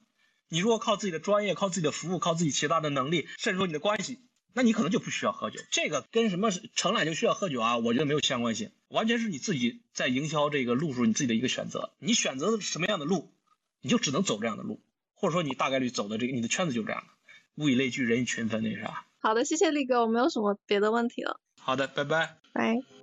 [0.50, 4.20] 你如果靠自己的专业、靠自己的服务、靠自己其他的能力，甚至说你的关系，
[4.54, 5.60] 那你可能就不需要喝酒。
[5.72, 7.78] 这个跟什么承揽就需要喝酒啊？
[7.78, 11.96] 我觉得没有相关性，完全是你自己在营销这个路数，你自己的一个选择。
[11.98, 13.34] 你选择什么样的路，
[13.82, 14.84] 你就只能走这样的路，
[15.16, 17.13] 或者说你大概率走的这个你的圈子就这样的。
[17.56, 19.06] 物以类聚，人以群分，那啥。
[19.20, 21.40] 好的，谢谢力哥，我没有什么别的问题了。
[21.62, 22.38] 好的，拜拜。
[22.52, 23.03] 拜。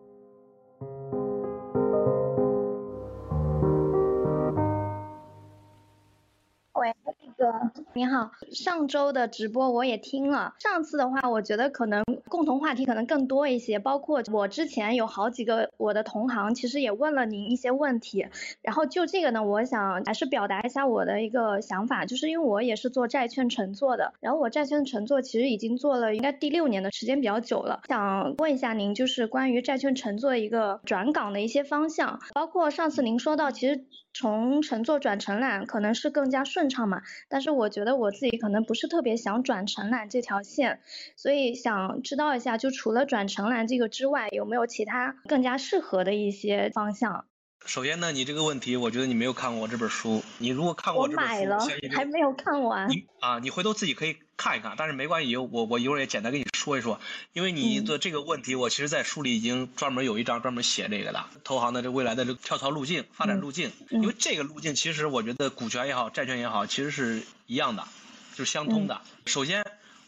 [6.80, 6.94] 喂。
[7.04, 7.52] 那个
[7.92, 10.54] 你好，上周的直播我也听了。
[10.58, 18.26] 上次的话，我觉得可能共同话题可能更多一些，包括我之前有好几个我的同行，其实也问了您一些问题。
[18.62, 37.02] 然后就这个呢，我想还是表达一下我的一个想法，就是因为我也是做债券乘坐的，然后我债券乘坐其实已经做了应该第六年的时间比较久了，想问一下您，就是关于债券乘坐一个转岗的一些方向，包括上次您说到，其实从乘坐转城缆可能是更加顺畅嘛。
[37.28, 40.80] 但是我觉得我自己可能不是特别想转城缆这条线，
[41.16, 47.24] 所以想知道一下，就除了转城缆这个之外，有没有其他更加适合的一些方向？
[47.66, 50.24] 首先呢，你这个问题，我觉得你没有看过我这本书。
[50.38, 51.58] 你如果看过这本书，我买了，
[51.94, 52.88] 还没有看完。
[52.88, 56.98] 你啊，你回头自己可以看一看，但是没关系，我我一会儿也简单跟你说一说。
[57.32, 63.70] 因为你的这个问题，我其实在书里已经专门有一章专门写这个的，投行的这未来的这个跳槽路径、发展路径。
[63.90, 67.86] 因为这个路径其实我觉得股权也好，债券也好，其实是一样的，
[68.34, 69.00] 就是相通的。
[69.26, 69.64] 首先，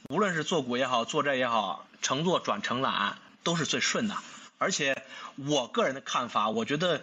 [0.09, 4.16] 无论是做股也好，做债也好，乘坐转承揽都是最顺的。
[4.59, 5.03] 而且
[5.48, 7.03] 我个人的看法，我觉得。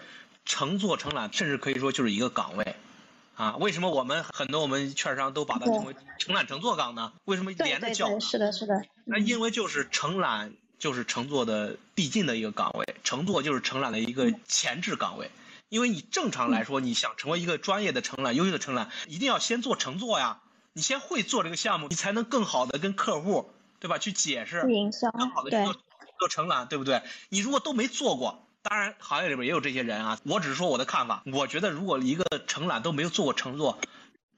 [0.49, 2.75] 乘坐承揽甚至可以说就是一个岗位，
[3.35, 7.13] 啊，为什么我们很多我们券商都把它称为承揽乘坐岗呢？
[7.25, 8.19] 为什么连着叫？
[8.19, 8.83] 是的，是的。
[9.05, 15.29] 那因为就是承揽就是乘坐的递进的一个岗位，乘坐就是承揽的一个前置岗位。
[15.69, 20.41] 因为你正常来说，你想成为一个专业的承揽、优秀的承揽，一定要先做乘坐呀。
[20.73, 23.99] 你先会做这个项目，你才能更好的跟客户，对吧？
[23.99, 25.75] 去解释，营销，更好的去做
[26.17, 27.03] 做承揽，对不对？
[27.29, 30.19] 你如果都没做过，当然行业里边也有这些人啊。
[30.23, 33.79] 我只是说我的看法，我觉得如果一个承揽都没有做过承做，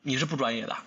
[0.01, 0.77] 你是不专业的。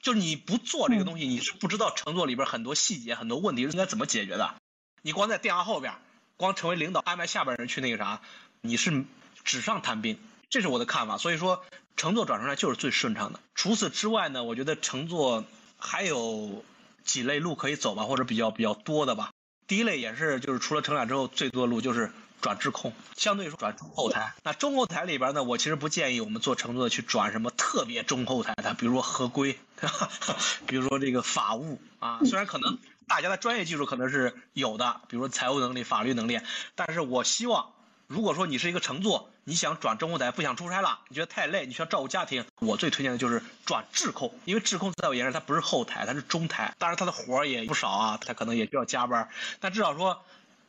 [0.00, 4.54] 就是你不做这个东西，你是不知道乘坐里边很多细节、很多问题是应该怎么解决的。
[5.02, 5.94] 你光在电话后边，
[6.36, 8.20] 光成为领导安排下边人去那个啥，
[8.60, 9.04] 你是
[9.42, 10.16] 纸上谈兵。
[10.48, 11.18] 这是我的看法。
[11.18, 11.64] 所以说，
[11.96, 13.40] 乘坐转出来就是最顺畅的。
[13.56, 15.44] 除此之外呢，我觉得乘坐
[15.76, 16.64] 还有
[17.02, 19.32] 几类路可以走吧，或者比较比较多的吧。
[19.66, 22.12] 第一类也是就是除了承揽之后最多的路就是。
[22.40, 24.34] 转智控，相对于说转中后台。
[24.44, 29.58] 那中后台里边呢，我其实不建议我们做乘坐的去转什么特别中后台的，比如说合规，
[30.66, 32.20] 比如说这个法务啊。
[32.24, 32.78] 虽然可能
[33.08, 36.40] 大家的专业技术可能是有的，比如说财务能力、法律能力，
[36.74, 37.72] 但是我希望，
[38.06, 46.74] 如果说你是一个乘坐，你想转中后台，不想出差了，你觉得太累，你需要照顾家庭，我最推荐的就是转智控，因为智控在我眼里它不是后台，它是中台。
[46.78, 49.28] 当然它的活儿也不少啊，它可能也需要加班，
[49.58, 50.22] 但至少说。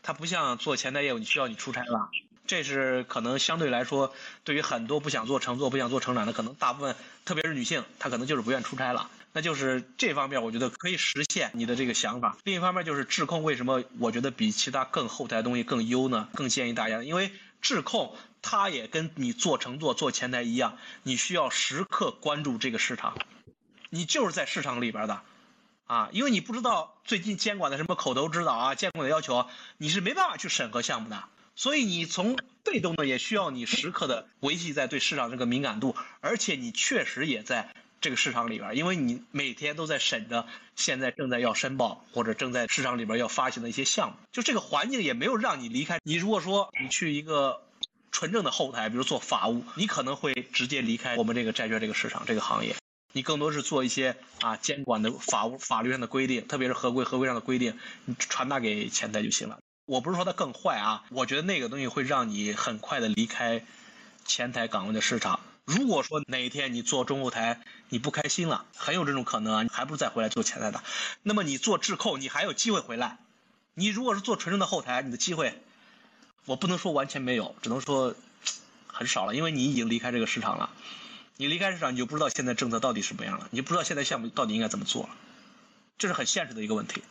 [0.08, 2.10] 它不像做前台业务，你需要你出差了，
[2.46, 4.14] 这是可能相对来说，
[4.46, 6.96] 对于很多不想做乘坐、不想做成长的，可能大部分，
[7.26, 9.10] 特别是女性，她可能就是不愿出差了。
[9.34, 12.38] 那就是这方面，我觉得可以实现你的这个想法。
[12.46, 16.30] 另一方面就是质控，为什么我觉得比其他更后台东西更优呢？
[16.34, 17.30] 更建议大家，因为
[17.62, 23.18] 质控它也跟你做乘坐、做前台一样，你需要时刻关注这个市场，
[23.90, 25.22] 你就是在市场里边的。
[25.88, 31.24] 啊，因为你不知道最近监管的什么口头指导啊，监管的要求，你是没办法去审核项目的。
[31.56, 46.00] 所以你从被动的也需要你时刻的维系在对市场这个敏感度，而且你确实也在这个市场里边，因为你每天都在审着现在正在要申报或者正在市场里边要发行的一些项目，就这个环境也没有让你离开。
[46.04, 47.64] 你如果说你去一个
[48.12, 52.76] 纯正的后台，比如做法务，你可能会直接离开我们这个债券这个市场这个行业。
[53.18, 59.58] 你更多是做一些啊监管的法务法律上的规定，特别是合规合规上的规定，你传达给前台就行了。
[59.88, 63.66] 我不是说它更坏啊，我觉得那个东西会让你很快的离开
[64.24, 65.40] 前台岗位的市场。
[65.66, 67.60] 如果说哪一天你做中后台
[67.90, 70.84] 你不开心了，很有这种可能啊，你还不如再回来做前台的。
[71.24, 73.18] 那么你做智控，你还有机会回来。
[73.74, 75.60] 你如果是做纯正的后台，你的机会，
[76.46, 78.14] 我不能说完全没有，只能说
[78.86, 80.70] 很少了，因为你已经离开这个市场了。
[81.38, 85.10] 你离开市场，你就不知道现在政策到底什么样了，你就不知道现在项目到底应该怎么做了，
[85.98, 87.04] 这是很现实的一个问题。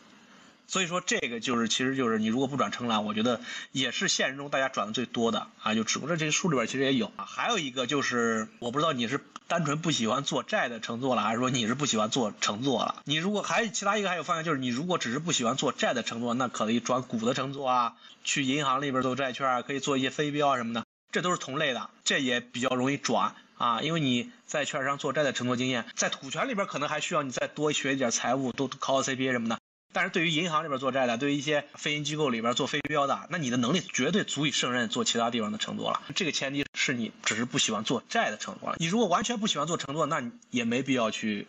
[0.69, 3.39] 所以说，这个就是，其实就是你如果不转承揽，我觉得
[3.71, 5.73] 也是现实中大家转的最多的啊。
[5.73, 7.23] 就只不过这些书里边其实也有啊。
[7.23, 13.01] 还有一个就是，我不知道你是单纯不喜欢做债的乘坐了，还是说你是不喜欢做乘坐了？
[13.05, 23.33] 你如果还其他一个还有方向，就是你如果只是不喜欢做债的乘坐，那可以转股的乘坐啊，去银行里边做债券啊，可以做一些非标啊什么的，这都是同类的，这也比较容易转。
[23.57, 29.57] 啊，因为你在券商做债的承诺经验，在股权里边可能还需要你再多学一点财务，多考考 CPA 什么的。
[29.93, 36.03] 但是对于银行里边做债的，对于一些非银机构里边做非标的，那你的能力绝对足以胜任做其他地方的承诺了。
[36.13, 38.75] 这个前提是你只是不喜欢做债的承诺了。
[38.79, 41.47] 你如果完全不喜欢做承诺，那你也没必要去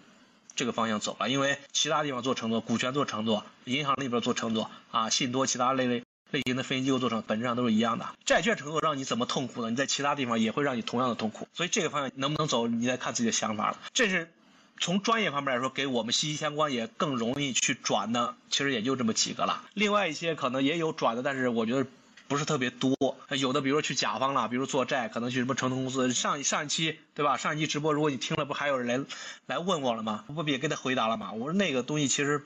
[0.54, 6.02] 这个方向走了，因为其他地方做承诺，股权做承诺，银行里边做承诺啊，信托其他类类。
[6.30, 9.70] 类型的分析机构做成本质上都是一样的，债券承诺让你怎么痛苦呢？
[9.70, 13.78] 你在其他地方也会让你同样的痛苦，所以这个方向能不能走，你再看自己的想法了。
[13.94, 14.30] 这是
[14.78, 19.64] 从专业方面来说，给我们息息相关，也更容易去转的，其实也就这么几个了。
[19.72, 21.86] 另外一些可能也有转的，但是我觉得
[22.26, 22.94] 不是特别多。
[23.30, 26.12] 有的比如说去甲方了，比如做债，可能去什么城投公司。
[26.12, 27.38] 上上一期对吧？
[27.38, 29.06] 上一期直播，如果你听了，不还有人来
[29.46, 30.24] 来问我了吗？
[30.28, 31.32] 我不也给他回答了吗？
[31.32, 32.44] 我说那个东西其实。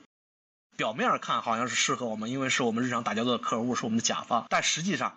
[0.75, 5.15] 表面上看好像是适合我们，因为是我们日常打交道的客户，是我们的甲方，但实际上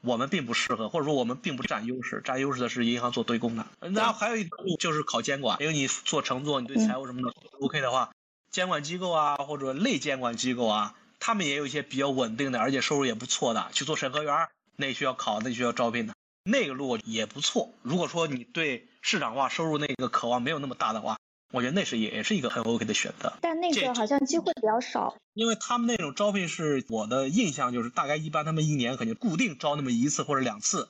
[0.00, 3.66] 我们并不适合，或者说我们并不占优势，占优势的是银行做对公的。
[3.80, 8.10] 然后还有一条路就是考监管，因为你做乘坐，你对财务什么的 OK 的话，
[8.50, 17.70] 监管机构啊或者类监管机构啊，他们也有一些比较稳定的，而且收入也不错的，去做审核员，那需要考，那需要招聘的，那个路也不错。
[17.82, 21.18] 如果说你对市场化收入那个渴望没有那么大的话。
[21.54, 30.88] 我觉得那是也是一个很 OK 的选择，但那个好像机会比较少，因为他们那种招聘是我的印象就是大概一般他们一年肯定固定招那么一次或者两次，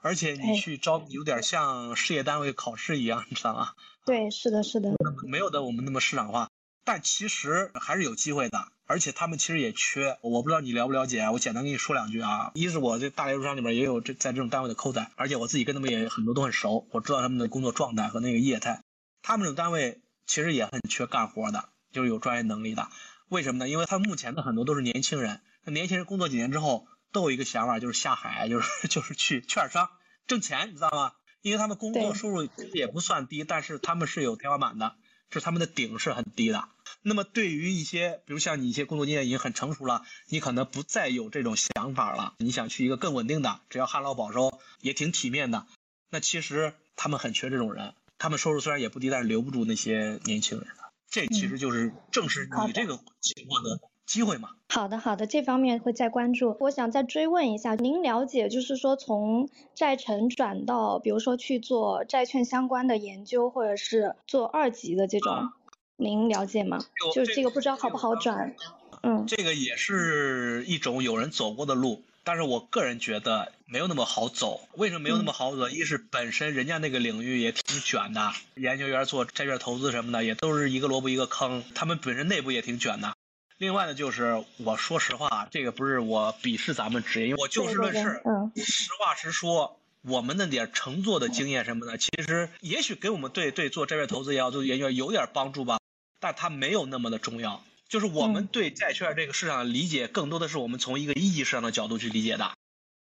[0.00, 3.72] 而且你去招有点像事业单位考试一样，你知道吗？
[4.06, 4.90] 对，是的，是的，
[5.26, 6.48] 没有的我们那么市场化，
[6.84, 12.52] 但其实还是有机会的，而且他们其实也缺，我不知道你了不了解，我简单跟你说两句啊。
[12.54, 18.80] 一是我这大连入商里边也有这在这种单位的扣仔，而且我自己跟他们也很多都很熟，我知道他们的工作状态和那个业态，
[19.22, 20.00] 他们这种单位。
[20.26, 22.88] 其实也很缺干活的，就是有专业能力的。
[23.28, 23.68] 为什么呢？
[23.68, 29.90] 因为他目前的很多都是年轻人，那年轻人工作几年之后都有一个想法，就是下海，就是 就是去券商
[30.26, 31.12] 挣钱，你知道吗？
[31.42, 34.96] 因为他们工作收入也不算低，但是他们是有天花板的，
[35.30, 36.68] 是他们的顶是很低的。
[37.02, 45.66] 那么对于一些，比如像你一些工作经验已经很成熟了，你可能不再有这种想法了，你想去一个更稳定的，只要旱涝保收，也挺体面的。
[46.10, 50.66] 那其实他们很缺这种人，他们收入虽然也不低，但是留不住那些年轻人。
[51.08, 54.50] 这其实就是正是你这个情况的机会嘛。
[54.68, 56.56] 好的，好的，这方面会再关注。
[56.60, 65.52] 我想再追问一下，您了解就是说从债城转到，比如说去做债券相关的研究，或者是做二级的这种，
[65.96, 66.78] 您了解吗？
[67.14, 68.54] 就是这个不知道好不好转。
[69.02, 74.68] 嗯这个也是一种有人走过的路，但是我个人觉得没有那么好走。
[74.72, 75.68] 为什么没有那么好走？
[75.68, 83.14] 一是本身人家那个领域也挺卷的，研究员做债券投资什么的也都是一个萝卜一个坑，他们本身内部也挺卷的。
[83.58, 89.78] 另外呢，就是我说实话，这个不是我鄙视咱们职业，因为我就事论事，嗯实话实说。
[90.02, 95.80] 我们那点乘坐的经验什么的，其实也许给我们对对做债券投资也好，做研究有点帮助吧，
[96.20, 97.64] 但它没有那么的重要。
[97.88, 102.52] 就是我们嗯对债券这个市场的理解，更多的是我们从一个一级市场的角度去理解的。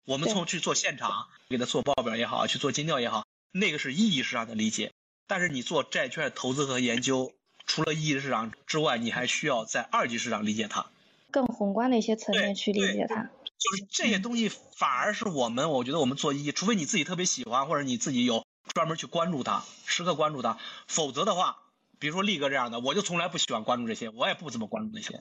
[0.07, 4.93] 我们从去做现场，给他做报表也好，去做尽调也好，那个是一级市场的理解。
[5.27, 7.33] 但是你做债券投资和研究，
[7.67, 10.87] 除了一级市场之外，你还需要在二级市场理解它。
[11.31, 13.31] 更宏观的一些层面去理解它。
[13.61, 18.45] 就是这些东西反而是我们，我觉得我们做一，除非你自己特别喜欢，或者你自己有
[18.75, 20.59] 专门去关注它，时刻关注它，
[20.89, 21.59] 否则的话，
[22.01, 25.21] 比如说力哥这样的，我就从来不喜欢关注这些，我也不怎么关注那些，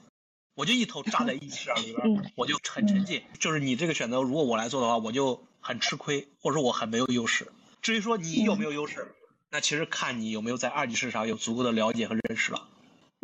[0.55, 3.21] 我就一头扎在一市场里边，嗯我就很沉浸。
[3.37, 7.51] 就是你这个选择，如果我来做的话，我就很吃亏，或者说我很没有优势。
[7.81, 9.13] 至于说你有没有优势，
[9.51, 12.67] 那其实看你有没有在二级市场有足够的了解和认识了。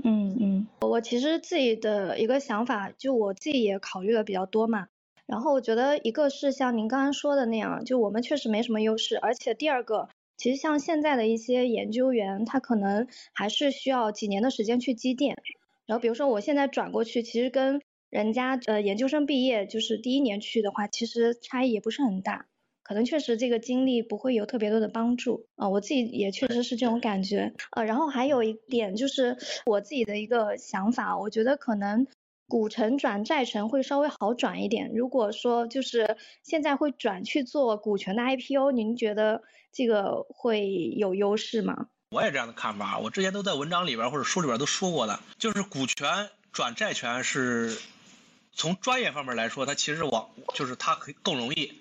[0.03, 4.87] 嗯嗯，我其实自己的一个想法，就我自己也考虑的比较多嘛。
[5.25, 15.37] 然后我觉得一个是像您刚刚说的那样，就我们确实没什么优势，而且第二个，其实像现在的一些研究员，他可能还是需要几年的时间去积淀。
[15.85, 22.47] 然后比如说我现在转过去，其实跟人家呃研究生毕业就是第一年去的话，其实差异也不是很大。
[22.83, 27.51] 可能确实这个经历不会有特别多的帮助啊、我自己也确实是这种感觉。
[27.71, 32.05] 呃，然后还有一点就是我自己的一个想法，我觉得可能
[32.47, 34.91] 股城转债城会稍微好转一点。
[34.93, 39.41] 如果说就是现在会转去做股权的 IPO，您觉得
[39.71, 41.87] 这个会有优势吗？
[42.11, 47.77] 我也这样的看法，我之前都在文章里边或者书里边都说过的，就是股权转债权是
[48.53, 51.73] 从专业方面来说，它其实往就是它可以更容易。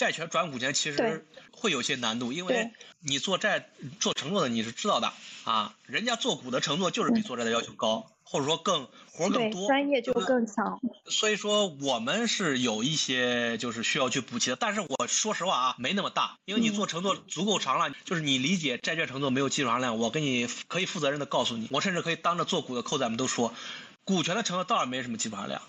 [0.00, 2.70] 债权转股权其实会有些难度，因为
[3.00, 5.12] 你做债做承诺的你是知道的
[5.44, 10.80] 啊，人家做股的承诺就是比做债的要求高，或者说更活儿更，多，专业就更强。
[11.04, 23.52] 所以说我们是有一些就是需要去补齐的，但是我说实话啊，没那么大，因为你嗯做承诺足够长了，就是你理解债券承诺没有技术含量，我跟你可以负责任的告诉你，我甚至可以当着做股的扣仔们都说，
[24.04, 25.60] 股权的承诺当然没什么技术含量。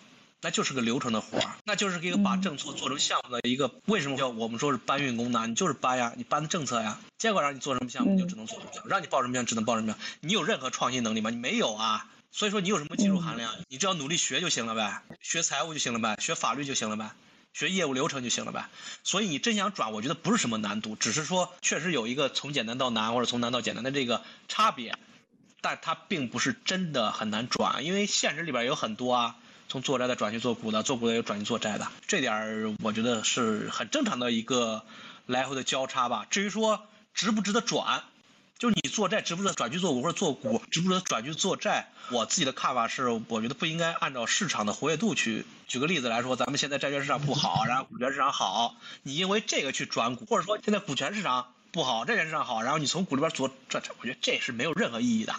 [0.42, 3.72] 那就是个流程的活儿，那就是一个把嗯政策做成项目的一个。
[3.86, 5.46] 为什么叫我们说是搬运工呢？
[5.48, 10.04] 你就是搬呀，你搬的政策呀，结果让你做什么项目，你就嗯只能做什么项目；让你报什么项目，只能报什么项目。
[10.22, 11.30] 你有任何创新能力吗？
[11.30, 12.08] 你没有啊。
[12.32, 13.54] 所以说你有什么技术含量？
[13.68, 17.12] 你只要努力学就行了呗，学财务就行了呗，学法律就行了呗，
[17.54, 18.70] 学业务流程就行了呗。
[19.04, 24.98] 所以你真想转，我觉得不是什么难度，只是说确实有一个从简单到难或者从难到简单的这个差别，
[25.60, 29.36] 但它并不是真的很难转，因为现实里边有很多啊。
[29.72, 34.84] 从做债的转去做股的，做股的又转去做债的，这点儿我觉得是很正常的一个
[35.28, 36.28] 来回的交叉吧。
[36.30, 38.04] 至于说值不值得转，
[38.60, 45.46] 就是你做债值不值得转去做股，或者做股值不值得转去做债，我自己的看法是，我觉得不应该按照市场的活跃度去。
[45.70, 55.34] 举个例子来说，咱们现在债券市场不好，然后股权市场好，你因为这个去转股，或者说现在股权市场不好，债券市场好，然后你从股里边做转，我觉得这是没有任何意义的。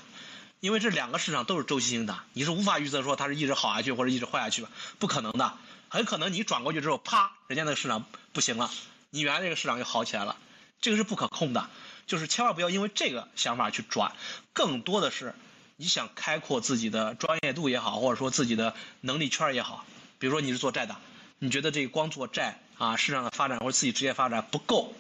[0.63, 5.55] 因为这两个市场都是周期性的，你是无法预测说它是一直好下去或者一直坏下去吧，不可能的。
[5.89, 8.71] 很可能你转过去之后，啪，人家那个市场不行了，
[9.11, 10.37] 你原来这个市场又好起来了，
[10.81, 11.69] 这个是不可控的。
[12.07, 14.13] 就是千万不要因为这个想法去转，
[14.53, 15.35] 更多的是
[15.79, 19.85] 你想开阔自己的专业度也好，或者说自己的能力圈也好。
[20.21, 20.95] 比如说你是做债的，
[21.41, 24.95] 你觉得这光做债啊，市场的发展或者自己职业发展不够，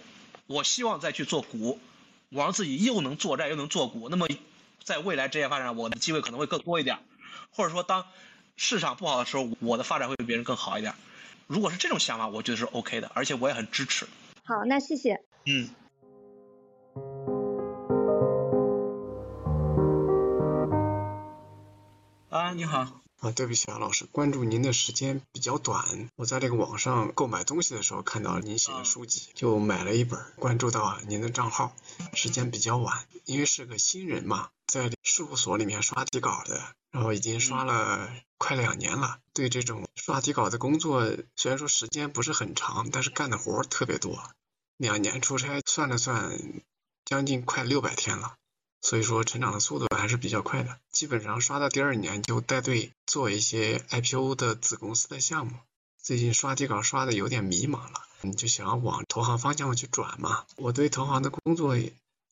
[0.48, 1.80] 我希望再去做股，
[2.30, 4.26] 我让自己又能做债又能做股，那么。
[4.84, 6.98] 在未来职业发展，我的机会可能会更多一点，
[7.50, 8.06] 或者说当
[8.56, 10.94] 市场不好的时候，我的发展会比别人更好一点。
[11.46, 14.06] 如果是这种想法，我觉得是 OK 的，而且我也很支持。
[14.44, 15.20] 好，那谢谢。
[15.46, 15.68] 嗯。
[22.30, 23.01] 啊，你好。
[23.22, 26.08] 啊，对不起啊，老师，关注您的时间比较短。
[26.16, 31.72] 我在这个网上购买东西的时候看到您写的书籍，就买了一本，关注到您的账号，
[32.14, 39.20] 时间比较晚，因为是个新人嘛，在事务所里面刷底稿的，然后已经刷了快两年了。
[39.32, 41.06] 对这种刷底稿的工作，
[41.36, 44.20] 虽然说时间不是很长，但是干的活特别多。
[44.78, 46.40] 两年出差算了算，
[47.04, 48.34] 将近快六百天了。
[48.82, 55.54] 所以说成长的速度还是比较快的，基本上刷到第二年就带队做一些 IPO 的子公司的项目。
[56.02, 60.44] 最近刷底稿刷的有点迷茫了，你就想要往投行方向去转嘛？
[60.56, 61.76] 我对投行的工作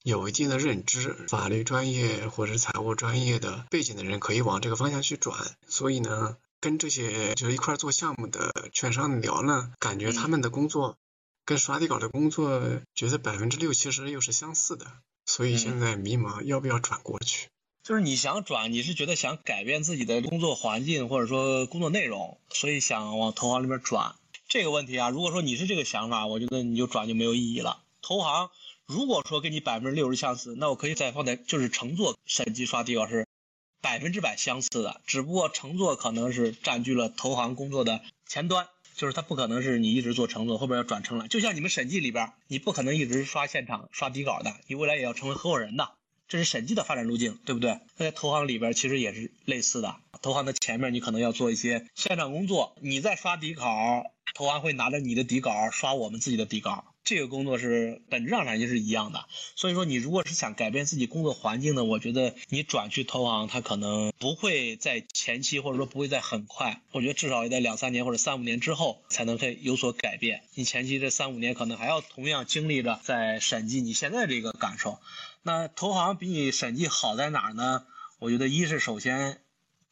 [0.02, 5.54] 有一定的认知，法律专业或者财务专业的背景的人可以往这个方向去转。
[5.68, 10.96] 所以呢，跟这些就是一块做项目的券商聊呢，感觉他们的工作
[11.44, 12.60] 跟刷底稿的工作，
[12.96, 14.86] 觉得百分之六七十又是相似的。
[15.26, 17.48] 所以现在迷茫，要不要转过去？
[17.82, 24.14] 就是你想转，你是觉得想改变自己的工作环境或者说工作内容，所以想往投行里边转。
[24.48, 27.82] 这个问题啊，如果说你是这个想法，我觉得你就转就没有意义了。
[28.02, 28.50] 投行
[28.86, 33.26] 如果说跟你百分之六十相似，那我可以再放在就是乘坐审计刷底稿是
[33.80, 38.68] 百分之百相似的，只不过乘坐可能是占据了投行工作的前端。
[39.00, 45.92] 就是它不可能是你一直做乘坐，后边要转成了，就像你们审计里边，你不可能一直刷现场刷底稿的，你未来也要成为合伙人的，
[46.28, 47.80] 这是审计的发展路径，对不对？
[47.96, 56.89] 那在投行里边其实也是类似的，投行的前面你可能要做一些现场工作，你在刷底稿，投行会拿着你的底稿刷我们自己的底稿。
[57.02, 59.24] 这个工作是本质上来就是一样的，
[59.56, 70.42] 所以说你如果是想改变自己工作环境的，我觉得你转去投行，它可能不会在前期或者说不会在很快，我觉得至少也在两三年或者三五年之后才能会有所改变。
[70.54, 74.98] 你前期这三五年可能还要同样经历着在审计你现在这个感受。
[75.42, 77.84] 那投行比你审计好在哪儿呢？
[78.18, 79.40] 我觉得一是首先，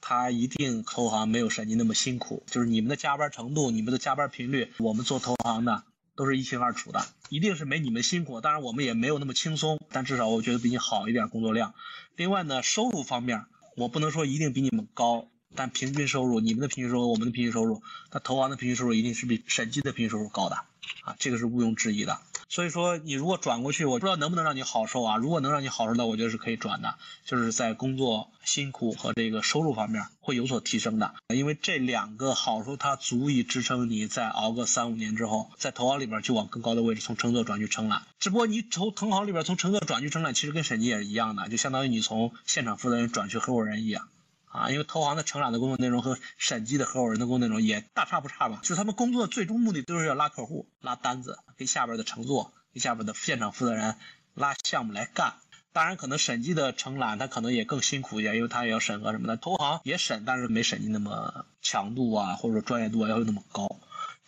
[0.01, 5.83] 它一定投行没有审计那么辛苦，就是你们的加班程度、你们的加班频率，我们做投行的。
[6.19, 8.41] 都是一清二楚的，一定是没你们辛苦。
[8.41, 11.75] 当然，我们也没有那么轻松，但至少我觉得比你好一点工作量。
[12.16, 13.45] 另外呢，收入方面，
[13.77, 20.57] 我不能说一定比你们高，但平均收入，你们的平均收入，我们的平均收入，那投行的平均收入一定是比审计的平均收入高的，
[21.05, 22.19] 啊，这个是毋庸置疑的。
[22.49, 25.17] 所以说，你如果转过去，我不知道能不能让你好受啊。
[25.17, 26.95] 如果能让你好受的，我觉得是可以转的，
[27.25, 31.15] 就是在工作辛苦和这个收入方面会有所提升的。
[31.35, 38.03] 因为这两个好处，它足以支撑你再熬个三五年之后，在投行里边去往更高的位置，从乘坐转去承揽。
[38.19, 44.09] 只不过你从投行里边从乘坐转去承揽，其实跟审计也是一样的，就相当于你从现场负责人转去合伙人一样。
[44.49, 53.97] 啊，因为投行的承揽的工作内容和审计的合伙人的工作内容也大差不差吧，就是他们工作最终目的都是要拉客户、拉单子，给下边的乘坐、给下边的现场负责人
[54.35, 55.35] 拉项目来干。
[55.71, 59.37] 当然，可能审计的承揽他可能也更辛苦一点，因为他也要审核什么的。
[59.37, 63.69] 投行也审，但是没审计那么强度啊，或者说专业度要求那么高。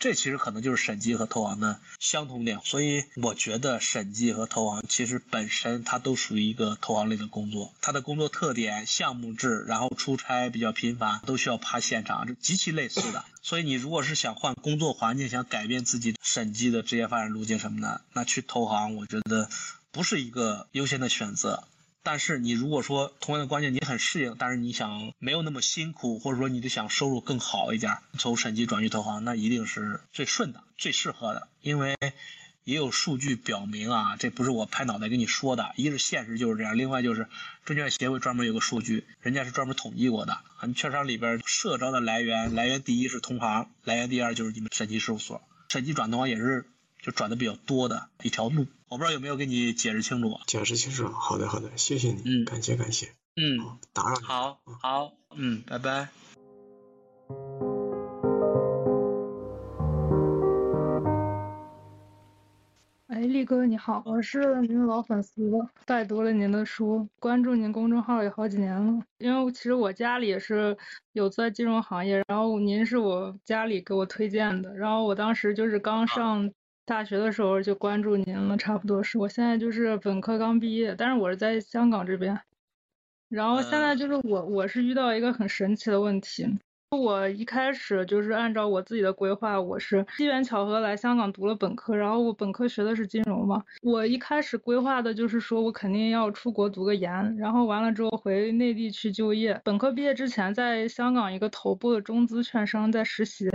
[0.01, 13.23] 这其实可能就是审计和投行的相同点，所以我觉得审计和投行其实本身它都属于一个投行类的工作，它的工作特点、项目制，然后出差比较频繁，都需要爬现场，这极其类似的。
[13.43, 19.49] 所以你如果是想换工作环境，想改变自己审计的职业发展路径什么的，那去投行，我觉得
[19.91, 21.67] 不是一个优先的选择。
[22.03, 31.47] 但是你如果说同样的关键你很适应，但是你想没有那么辛苦，或者说你就想收入更好一点，从审计转去投行，那一定是最顺的、最适合的。
[31.61, 31.95] 因为
[32.63, 37.27] 也有数据表明啊，这不是我拍脑袋跟你说的，一是现实就是这样，另外就是
[37.65, 40.37] 证券协会专门有个数据，人家是专门统计过的。
[40.65, 46.65] 你券商里边社招的来源，来源第一是同行，来源第二就是你们审计事务所，审计转投行也是。
[47.01, 50.37] 就转的比较多的一条路，我不知道有没有给你解释清楚。
[50.45, 56.09] 解释清楚，好的好的，谢谢你，嗯，感谢感谢，嗯，打扰，好，好，嗯，拜拜。
[63.07, 65.51] 哎，力哥你好，我是您的老粉丝，
[65.87, 69.03] 拜读了您的书，关注您公众号有好几年了。
[69.17, 70.77] 因为其实我家里也是
[71.13, 76.51] 有在金融行业，然后您是我家里给我推荐的，然后我当时就是刚上。
[76.85, 82.37] 大学的时候就关注您了，差不多是我现在就是本科刚毕业，但是我是在香港这边。
[83.29, 86.45] 然后现在就是我我是遇到一个很神奇的问题，
[86.89, 99.61] 我一开始就是按照我自己的规划，我是机缘巧合来香港读了本科，然后我本科学的是金融嘛，我一开始规划的就是说我肯定要出国读个研，然后完了之后回内地去就业。
[99.63, 103.49] 本科毕业之前在香港一个头部的中资券商在实习。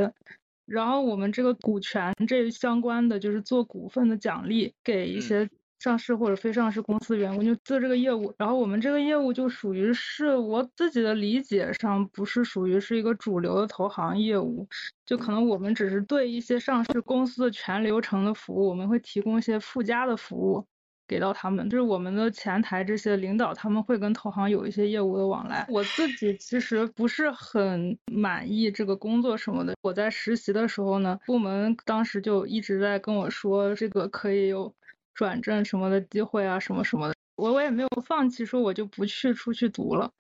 [0.67, 5.49] 然后我们这个股权这相关的就是做股份的奖励给一些
[5.79, 14.67] 上市或者非上市公司员工就做这个业务，然后我们这个业务就属于是我自己的理解上不是属于是一个主流的投行业务，
[15.05, 20.67] 就可能我们只是对一些上市公司的全流程的服务，我们会提供一些附加的服务。
[21.09, 25.66] 给到他们，就是我们的前台这些领导，他们会跟投行有一些业务的往来。
[25.68, 29.74] 我自己其实不是很满意这个工作什么的。
[29.82, 34.74] 我在实习的时候呢，部门当时就一直在跟我说，这个可以有
[35.14, 37.14] 转正什么的机会啊，什么什么的。
[37.36, 40.11] 我我也没有放弃，说我就不去出去读了。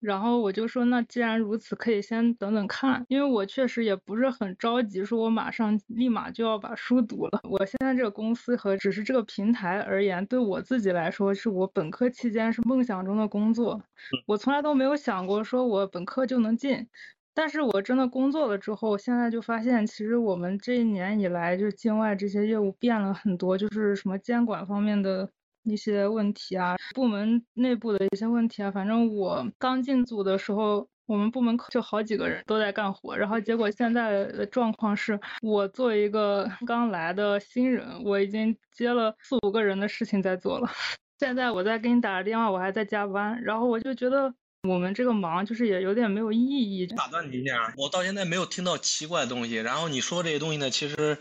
[0.00, 7.40] 然后我就说，那既然如此，可以先等等看，因为我确实也不是很着急，说我马上立马就要把书读了。
[7.44, 13.82] 我现在这个公司和只是这个平台而言，对我自己来说，是我本科期间是梦想中的工作，
[14.26, 16.86] 我从来都没有想过说我本科就能进。
[17.34, 25.28] 但是我真的工作了之后，现在就发现，其实我们这一年以来，就境外这些业务变了很多，就是什么监管方面的。
[25.66, 40.70] 一些问题啊，部门内部的一些问题啊，反正我刚进组的时候，我们部门就好几个人都在干活，然后结果现在的状况是，我作为一个刚来的新人，我已经接了四五个人的事情在做了。
[41.18, 46.86] 现在我在给你打个电话，我还在加班，然后我就觉得我们这个忙就是也有点没有意义。
[46.88, 51.18] 打断你一下，我到现在没有听到奇怪的东西，然后你说这些东西呢，其实。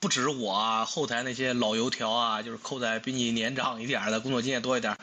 [0.00, 4.96] 不止我啊，后台那些老油条啊，就是扣在比你年长一点的，工作经验多一点，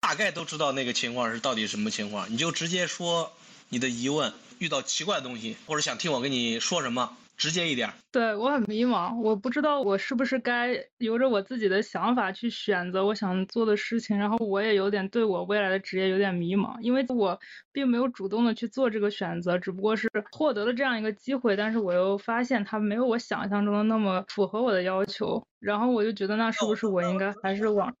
[0.00, 2.32] 大概都知道那个情况是到底什么情况。
[2.32, 3.32] 你就直接说
[3.68, 7.16] 你的疑问，遇到奇怪的东西，或者想听我跟你说什么。
[7.36, 17.38] 直接一点，对我很迷茫，我不知道我是不是该由着我自己的想法去选择我想做的事情，然后我也有点对我未来的职业有点迷茫，因为我
[17.72, 27.94] 并没有主动的去做这个选择，只不过是获得了这样一个机会，但是我又发现它没有我想象中的那么符合我的要求，然后我就觉得那是不是我应该还是往。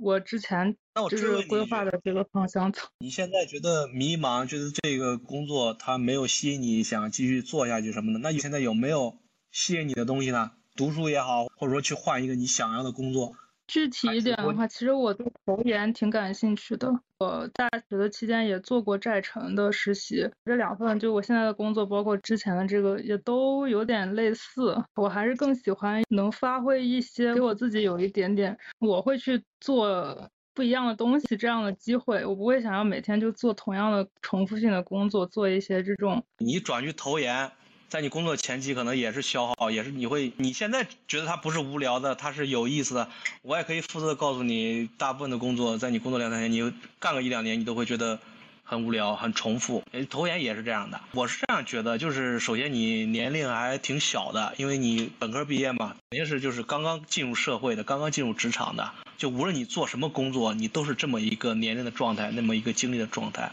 [0.00, 0.76] 我之前
[1.10, 2.82] 就是规划的这个方向走。
[2.98, 8.18] 你现在觉得迷茫，觉得这个工作它没有吸引你，想继续做下去什么的？
[8.20, 9.18] 那你现在有没有
[9.50, 10.52] 吸引你的东西呢？
[10.76, 13.32] 读书也好，或者说去换一个你想要的工作。
[13.68, 16.90] 具体一点的话，其实我对投研挺感兴趣的。
[17.18, 24.74] 我大学的期间也做过债城的实习，这两份就我现在的工作，包括之前的这个也都有点类似。
[24.94, 32.24] 我还是更喜欢能发挥一些给我自己有一点点，我会去做不一样的东西这样的机会。
[32.24, 36.24] 我不会想要每天就做同样的重复性的工作，做一些这种。
[36.38, 37.50] 你转去投研。
[37.88, 43.08] 在你工作前期可能也是消耗，也是你会，你现在觉得它不是无聊的，它是有意思的。
[43.40, 48.18] 我也可以负责告诉你，大部分的工作在你工作两三年，你干个一两年，你都会觉得
[48.62, 49.82] 很无聊、很重复。
[50.10, 58.92] 投研也是这样的，我是这样觉得，就是首先你年龄还挺小的，因为你本科毕业嘛，肯定是就是刚刚进入社会的，刚刚进入职场的。
[59.18, 63.50] 就无论你做什么工作，你都是这么一个年龄的状态，那么一个经历的状态。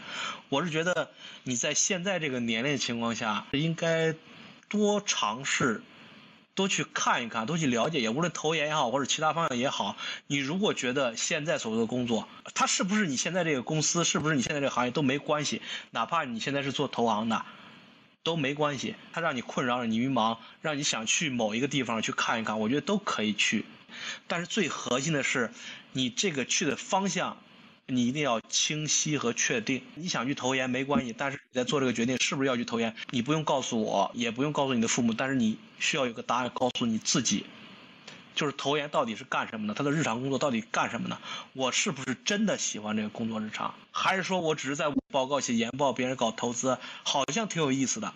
[0.48, 1.10] 我是觉得
[1.42, 4.14] 你在现在这个年龄的情况下，应该
[4.68, 5.82] 多尝试，
[6.54, 9.96] 多去看一看，多去了解，也无论投研也好，或者其他方向也好。
[10.28, 15.60] 你如果觉得现在所做的工作，它是不是你现在这个公司，是不是你现在这个行业都没关系，
[15.90, 17.44] 哪怕你现在是做投行的，
[18.22, 18.94] 都没关系。
[19.12, 23.64] 它让你困扰，让你迷茫，让你想去某一个地方去看一看，我觉得都可以去。
[24.26, 25.50] 但是最核心的是，
[25.92, 27.36] 你这个去的方向，
[27.86, 29.82] 你一定要清晰和确定。
[29.94, 37.46] 你想去投研没关系，但是你在做这个决定是不是要去投研，你不用告诉我，也不用告诉你的父母，但是你需要有个答案告诉你自己，
[38.34, 39.74] 就是投研到底是干什么的？
[39.74, 41.18] 他的日常工作到底干什么呢？
[41.52, 48.12] 我是不是真的喜欢这个工作日常，还是说我只是在报告写研报，别人搞投资，好像挺有意思的？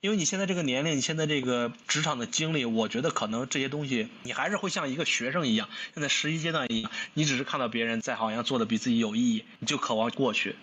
[0.00, 10.54] 因为你现在这个年龄，你现在这个职场的经历，我觉得可能这些东西你还是会像一个学生一样，现在实习阶段一样，你只是看到别人在好像做的比自己有意义，你就渴望过去。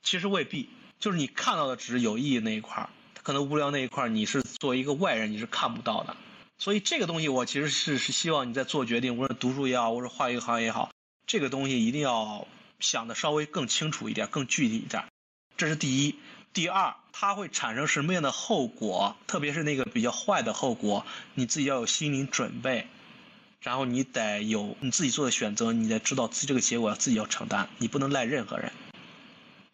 [0.00, 0.68] 其实未必，
[1.00, 2.90] 就是你看到的只是有意义那一块儿，
[3.24, 6.16] 可能无聊那一块儿，你是作为一个外人你是看不到的。
[6.58, 10.92] 所以这个东西我其实是是希望你在做决定，无论读书也好，或者换一个行业也好，
[11.26, 12.46] 这个东西一定要
[12.78, 15.04] 想的稍微更清楚一点，更具体一点，
[15.56, 16.14] 这是第一。
[16.52, 19.16] 第二，它会产生什么样的后果？
[19.26, 22.86] 特别是那个比较坏的后果，你自己要有心理准备，
[23.62, 28.70] 然后你得有你自己做的选择，你得知道自己这个结果要自己要承担，你不能赖任何人。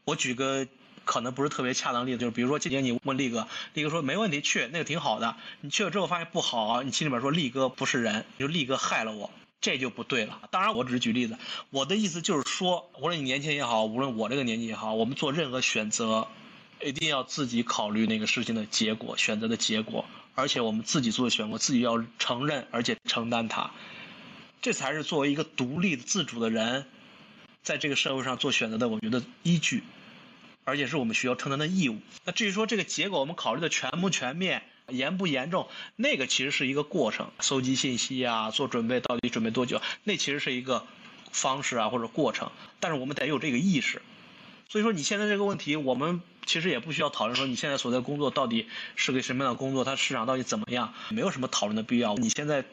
[0.04, 0.68] 我举个
[1.04, 5.34] 可能不是特别恰当的例子，就是比如说今天你问力哥，力哥说没问题去，那个挺好的。
[5.62, 9.28] 你去了之后发现不好，你心里面说力哥不是人，就力哥害了我，
[9.60, 10.42] 这就不对了。
[10.52, 11.36] 当然我只是举例子，
[11.70, 16.28] 我的意思就是说，无论你年轻也好，无论我这个年纪也好，我们做任何选择。
[16.84, 20.04] 一定要自己考虑那个事情的结果，选择的结果，
[20.34, 23.70] 而且我们自己做的选择，自己要承认而且承担它。
[24.60, 26.86] 这才是作为一个独立、自主的人，
[27.62, 29.82] 在这个社会上做选择的，我觉得依据，
[30.64, 31.98] 而且是我们需要承担的义务。
[32.24, 40.86] 那至于说这个结果，我们考虑的全不全面、严不严重，那个其实是一个过程，搜集信息啊，做准备，到底准备多久，那其实是一个
[41.32, 42.52] 方式啊或者过程。
[42.78, 44.00] 但是我们得有这个意识。
[44.68, 48.66] 所以说你现在这个问题，我们其实也不需要讨论说你现在所在工作到底
[48.96, 52.14] 是个什么样的工作，它市场到底怎么样，没有什么讨论的必要。
[52.16, 52.64] 你现在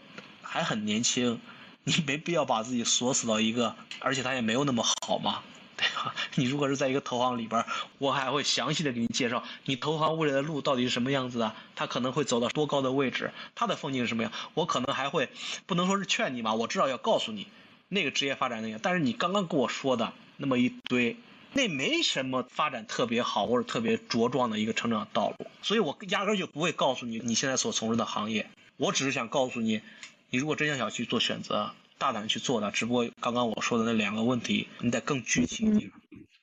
[0.41, 1.39] 还很年轻，
[1.83, 5.43] 你没必要把自己锁死到一个，而且它也没有那么好嘛，
[5.77, 6.13] 对吧？
[6.35, 7.63] 你如果是在一个投行里边，
[7.99, 14.31] 我还会详细的给你介绍你投行未来的路到底是什么样子的，它可能会走到多高的位置，它的风景是什么样。
[14.55, 15.29] 我可能还会
[15.67, 17.47] 不能说是劝你吧，我至少要告诉你
[17.87, 18.79] 那个职业发展那个。
[18.79, 21.15] 但是你刚刚跟我说的那么一堆。
[21.53, 28.49] 那没什么发展特别好或者特别茁壮的一个成长道路，所以我压根就不会告诉你你现在所从事的行业。
[28.77, 29.81] 我只是想告诉你，
[30.29, 32.71] 你如果真想想去做选择，大胆去做的。
[32.71, 35.91] 只不过刚刚我说的那两个问题，你得更具体一点，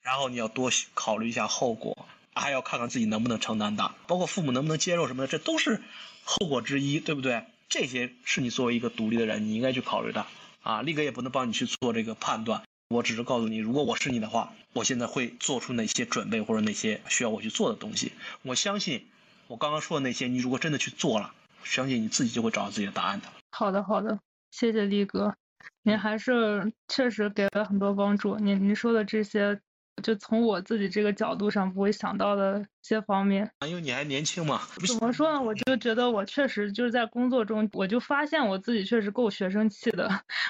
[0.03, 5.81] 然后你要多考虑一下后果，还要看看自己能不能承担的，包括父母能不能接受什么的，这都是
[6.25, 7.45] 后果之一，对不对？
[7.69, 10.27] 这些是你作为一个独立的人，你应该去考虑的。
[10.63, 12.63] 啊，力哥也不能帮你去做这个判断。
[12.89, 18.13] 我只是告诉你，如果我是你的话，我现在会做出哪些准备或者哪些需要我去做的东西。
[18.43, 19.07] 我相信，
[19.49, 21.35] 我刚刚说的那些，你如果真的去做了，
[21.65, 23.27] 相信你自己就会找到自己的答案的。
[23.51, 24.21] 好的，好的，
[24.53, 25.35] 谢谢力哥，
[25.83, 28.37] 您还是确实给了很多帮助。
[28.37, 29.61] 您您说的这些。
[30.03, 34.61] 就从我自己这个角度上不会想到的一些方面，因为你还年轻嘛。
[34.87, 35.43] 怎么说呢？
[35.43, 40.09] 我就觉得我确实就是在工作中，我就发现我自己确实够学生气的，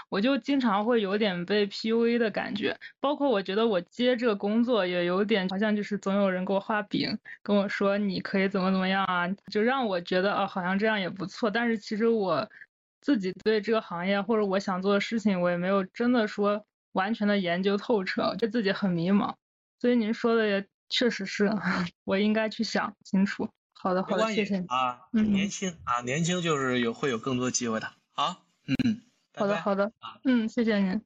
[0.09, 2.77] 我就经常会有点被 PUA 的感觉。
[3.01, 11.51] 包括我觉得我接这个工作也有点好像就是总有人给我画饼，跟我说你可以怎么怎么样啊，就让我觉得啊好像这样也不错。
[11.51, 12.49] 但是其实我
[13.01, 16.65] 自己对这个行业或者我想做的事情，我也没有真的说。
[16.97, 19.35] 完全的研究透彻，对自己很迷茫，
[19.79, 21.51] 所以您说的也确实是
[22.05, 23.47] 我应该去想清楚。
[23.75, 24.99] 好的，好的，谢谢啊。
[25.13, 27.87] 嗯，年轻啊，年轻就是有会有更多机会的。
[28.13, 29.03] 好，嗯，
[29.37, 29.93] 好的，好的，
[30.25, 31.03] 嗯，谢谢您。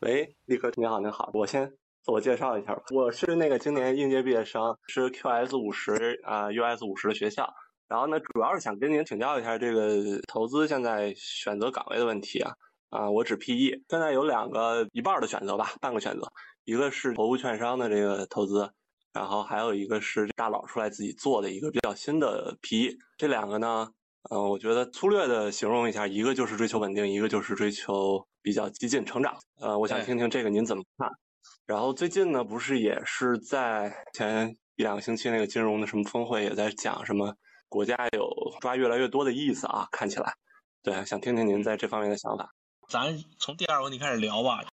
[0.00, 1.68] 喂，立科你好，你好，我先
[2.02, 7.52] 自我介绍一下吧，我是那个今年应届毕业生，是 QS 五十啊，US 五十的学校。
[7.88, 12.52] 然后呢，主要是想跟您请教一下这个投资现在选择岗位的问题啊
[12.90, 16.26] 啊，我指 PE，现在有两个一半的选择吧，半个选择，
[16.64, 18.68] 一个是头部券商的这个投资，
[19.12, 23.88] 然后还有一个是大佬出来自己做的一个比较新的 PE，这两个呢，
[24.30, 31.08] 嗯，我觉得粗略的形容一下，一个就是追求稳定，一个就是追求比较激进成长，呃，我想听听这个您怎么看？
[31.66, 37.32] 然后最近呢，不是也是在前一两个星期那个金融的什么峰会也在讲什么？
[37.68, 40.34] 国家有抓越来越多的意思啊，看起来，
[40.82, 42.50] 对，想听听您在这方面的想法。
[42.88, 44.64] 咱从第二个问题开始聊吧。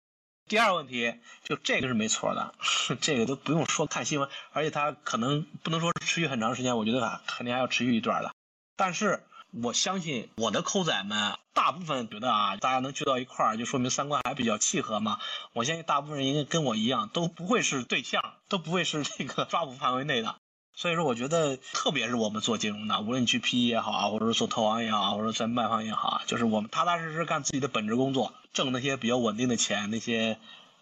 [0.46, 2.54] 第二个问题就这个是没错的，
[3.00, 8.30] 这个都不用说看新闻，而且它可能不能说持续很长时间，我觉得肯定还要持续一段的。
[8.76, 9.24] 但是
[9.62, 15.18] 我相信我的扣仔们大部分觉得啊，大家能聚到一块儿，就说明三观还比较契合嘛。
[15.54, 20.36] 我相信大部分人应该跟我一样，都不会是对象，都不会是这个抓捕范围内的。
[20.76, 30.36] 所以说，我觉得，特别是我们做金融的，无论你去 PE 也好啊，或者说做投行也好，或者说在卖方也好啊，就是我们踏踏实实干自己的本职工作，挣那些比较稳定的钱，那些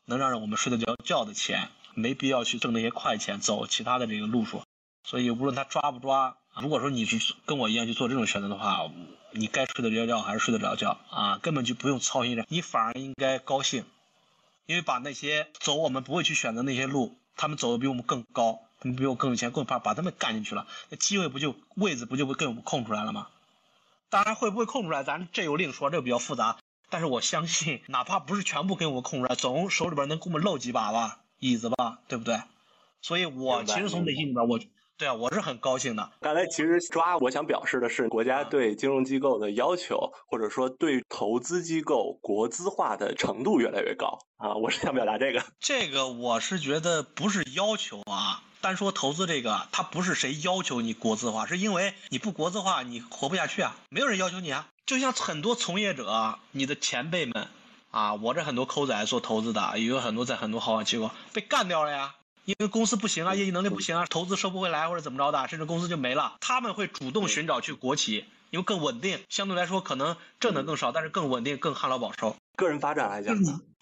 [0.06, 4.62] 能让我们睡得着觉的钱，没必要去挣那些快钱，走其他的这个路数。
[5.04, 8.90] 所以，无论他抓不抓，如果说你是跟我一样去做这种选择的话，
[9.32, 13.84] 你该睡得着觉还是睡得着觉啊，根本就不用操心着，你反而应该高兴，
[14.64, 18.60] 因为把那些走我们不会去选择那些路，他们走的比我们更高。
[18.82, 23.28] 你比我更有钱，更怕把他们干进去了，那机会不就位子不就会给我们空出来了吗？
[24.10, 26.58] 当然会不会空出来，咱这又另说，这个比较复杂。
[26.90, 32.42] 但是我相信，哪怕不是全部给我们空出来，总手里边能给我们露几把吧，椅子吧，对不对？
[33.00, 34.60] 所以我其实从内心里边，我
[34.98, 36.12] 对啊，我是很高兴的。
[36.20, 45.42] 刚才其实抓，我想表示的是，国家对金融机构的要求，或者说对投资机构国资化的程度越来越高啊，我是想表达这个。
[45.58, 48.42] 这个我是觉得不是要求啊。
[48.62, 53.76] 单说投资这个，它不是谁要求你国资化，是因为你不国资化，你活不下去啊！
[53.90, 54.68] 没有人要求你啊。
[54.86, 57.48] 就像很多从业者，你的前辈们，
[57.90, 66.36] 啊，我这很多抠仔做投资的，也有很多在很多好机构被干掉了呀，因为公司不行啊，业绩能力不行啊，投资收不回来或者怎么着的，甚至公司就没了。
[66.40, 72.36] 他们会主动寻找去国企，因为更稳定，相对来说可能挣的更少，但是更稳定，更旱涝保收。
[72.56, 73.36] 个人发展来讲，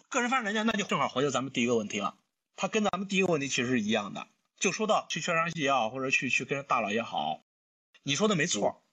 [0.08, 2.14] 个人发展来讲，那就正好回到咱们第一个问题了，
[2.56, 4.26] 它跟咱们第一个问题其实是一样的。
[4.60, 7.42] 就说到去券商系也好，或者去去跟大佬也好，
[8.02, 8.84] 你说的没错，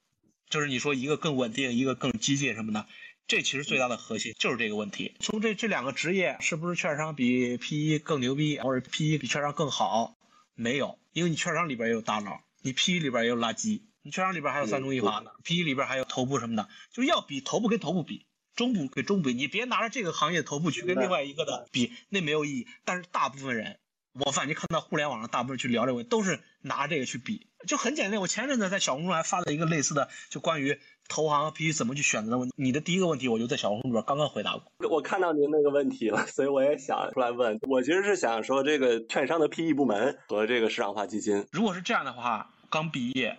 [0.50, 2.88] 就是你说一个更稳定，一个更激进什么的，
[3.28, 5.14] 这其实最大的核心就是这个问题。
[5.20, 10.18] 从这这两个职业是不是券商比 PE 更牛逼，或者 PE 比券商更好？
[10.56, 18.26] 没有，因为你券商里边也有大佬，你 PE 里边也有垃圾，你券商里边还有三中一法呢，PE 里边还有头部什么的，就是要比头部跟头部比。
[18.56, 22.68] 中部跟中部，你别拿着这个行业头部去跟另外一个的比，那没有意义。
[22.86, 23.80] 但是大部分人，
[24.26, 28.20] 我反正看到互联网上大部分去聊这个都是拿这个去比，就很简单。
[28.20, 32.56] 我前阵子在小红书还发了一个类似的，就关于投行和 PE 怎么去选择的问题。
[32.58, 34.90] 你的第一个问题，我就在小红书里边刚刚回答过。
[34.90, 37.60] 我看到您那个问题了，所以我也想出来问。
[37.62, 43.38] 我其实是想说，这个券商的 PE 部门和这个市场化基金，如果是这样的话，刚毕业，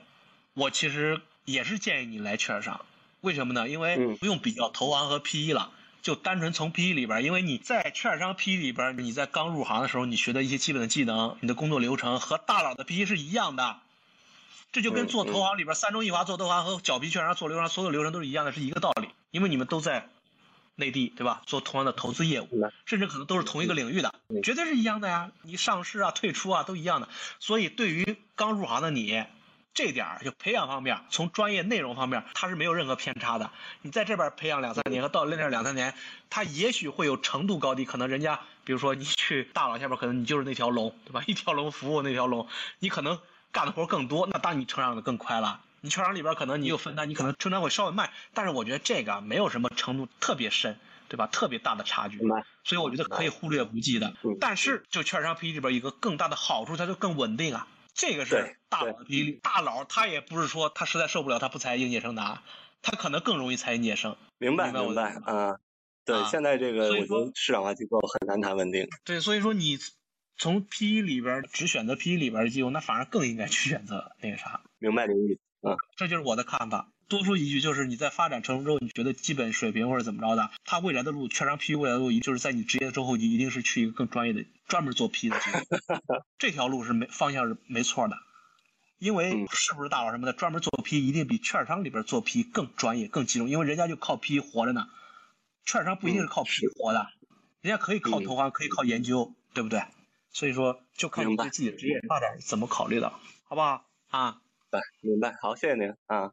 [0.55, 2.81] 我其实也是建议你来券商。
[3.21, 3.69] 为什么呢？
[3.69, 5.73] 因为不用比较投行和 PE 了，
[6.09, 13.77] 就单纯从 PE 里边，因为你在券商 PE 里边，你在刚入行的时候，你学的一些基本的技能，你的工作流程和大佬的 PE 是一样的。
[14.73, 19.11] 这就跟做投行里边，三中一华做投行和脚皮券商做流程，所有流程都是一样的，是一个道理。
[19.33, 20.09] 因为你们都在
[20.77, 21.43] 内地，对吧？
[21.45, 25.31] 做同样的投资业务，甚至可能都是同一个领域的，绝对是一样的呀。
[25.43, 27.11] 你上市啊、退出啊都一样的。
[27.39, 29.25] 所以对于刚入行的你。
[29.79, 33.49] 这点儿就培养方面，从专业内容方面，它是没有任何偏差的。
[33.83, 35.95] 你在这边培养两三年和到那边两三年，
[36.29, 41.23] 它也许会有程度高低，可能人家比如说你去大佬下边，可能你就是那条龙，对吧？
[41.29, 42.49] 一条龙服务那条龙，
[42.81, 43.21] 你可能
[43.53, 45.61] 干的活更多，那当你成长的更快了。
[45.81, 50.77] 你券商里边可能你有分担，你可能成长会稍微慢，但是我觉得这个没有什么程度特别深，
[51.09, 51.29] 对吧？
[51.29, 52.19] 特别大的差距，
[52.65, 54.13] 所以我觉得可以忽略不计的。
[54.41, 57.69] 但是就券商 PE 里边一个更大的好处，它就更稳定啊。
[57.99, 62.41] 这个是大佬比例，大佬他也不是说他实在受不了他不裁应届生的，
[62.81, 64.17] 他可能更容易裁应届生。
[64.39, 65.59] 明白明白啊，
[66.05, 68.87] 对，现在这个我觉得市场化机构很难谈稳定。
[69.05, 69.79] 对，所以说你
[70.37, 74.63] 从 PE 里边只选择 PE 里边的机构，那反而更应该去选择那个啥。
[74.79, 76.89] 明白您意思，嗯，这就是我的看法。
[77.09, 86.23] 多说一句，就是你在发展成熟之后，你觉得基本水平或者怎么着的，他未来的路，券商 PE 未来的路，就是在你职业之后，你一定是去一个更专业的，专门做 PE 的机构。
[86.39, 88.17] 这条路是没方向是没错的。
[88.99, 94.89] 因为是不是大佬什么的，专门做 P 一定比券商里边做 P 更专业、更集中，因为人家就靠 P 活着呢。
[95.65, 97.07] 券商不一定是靠 P 活的，
[97.61, 99.83] 人家可以靠投行，可以靠研究，对不对？
[100.33, 103.13] 所以说，就看你对自己的职业发展怎么考虑的，
[103.45, 103.85] 好不好？
[104.09, 104.41] 啊，
[104.71, 105.37] 对，明白。
[105.41, 106.33] 好，谢谢您啊。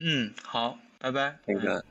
[0.00, 1.38] 嗯，好，拜拜。
[1.46, 1.84] 那个，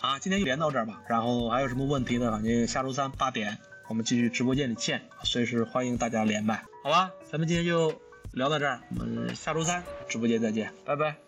[0.00, 1.02] 啊，今天就连到这儿吧。
[1.08, 7.10] 然后还有什么问题呢，反正下周三八点我们继续直播间里见，随时欢迎大家连麦，好吧？
[7.30, 8.00] 咱们今天就。
[8.34, 11.23] 聊到这儿，我们下周三直播间再见，拜拜。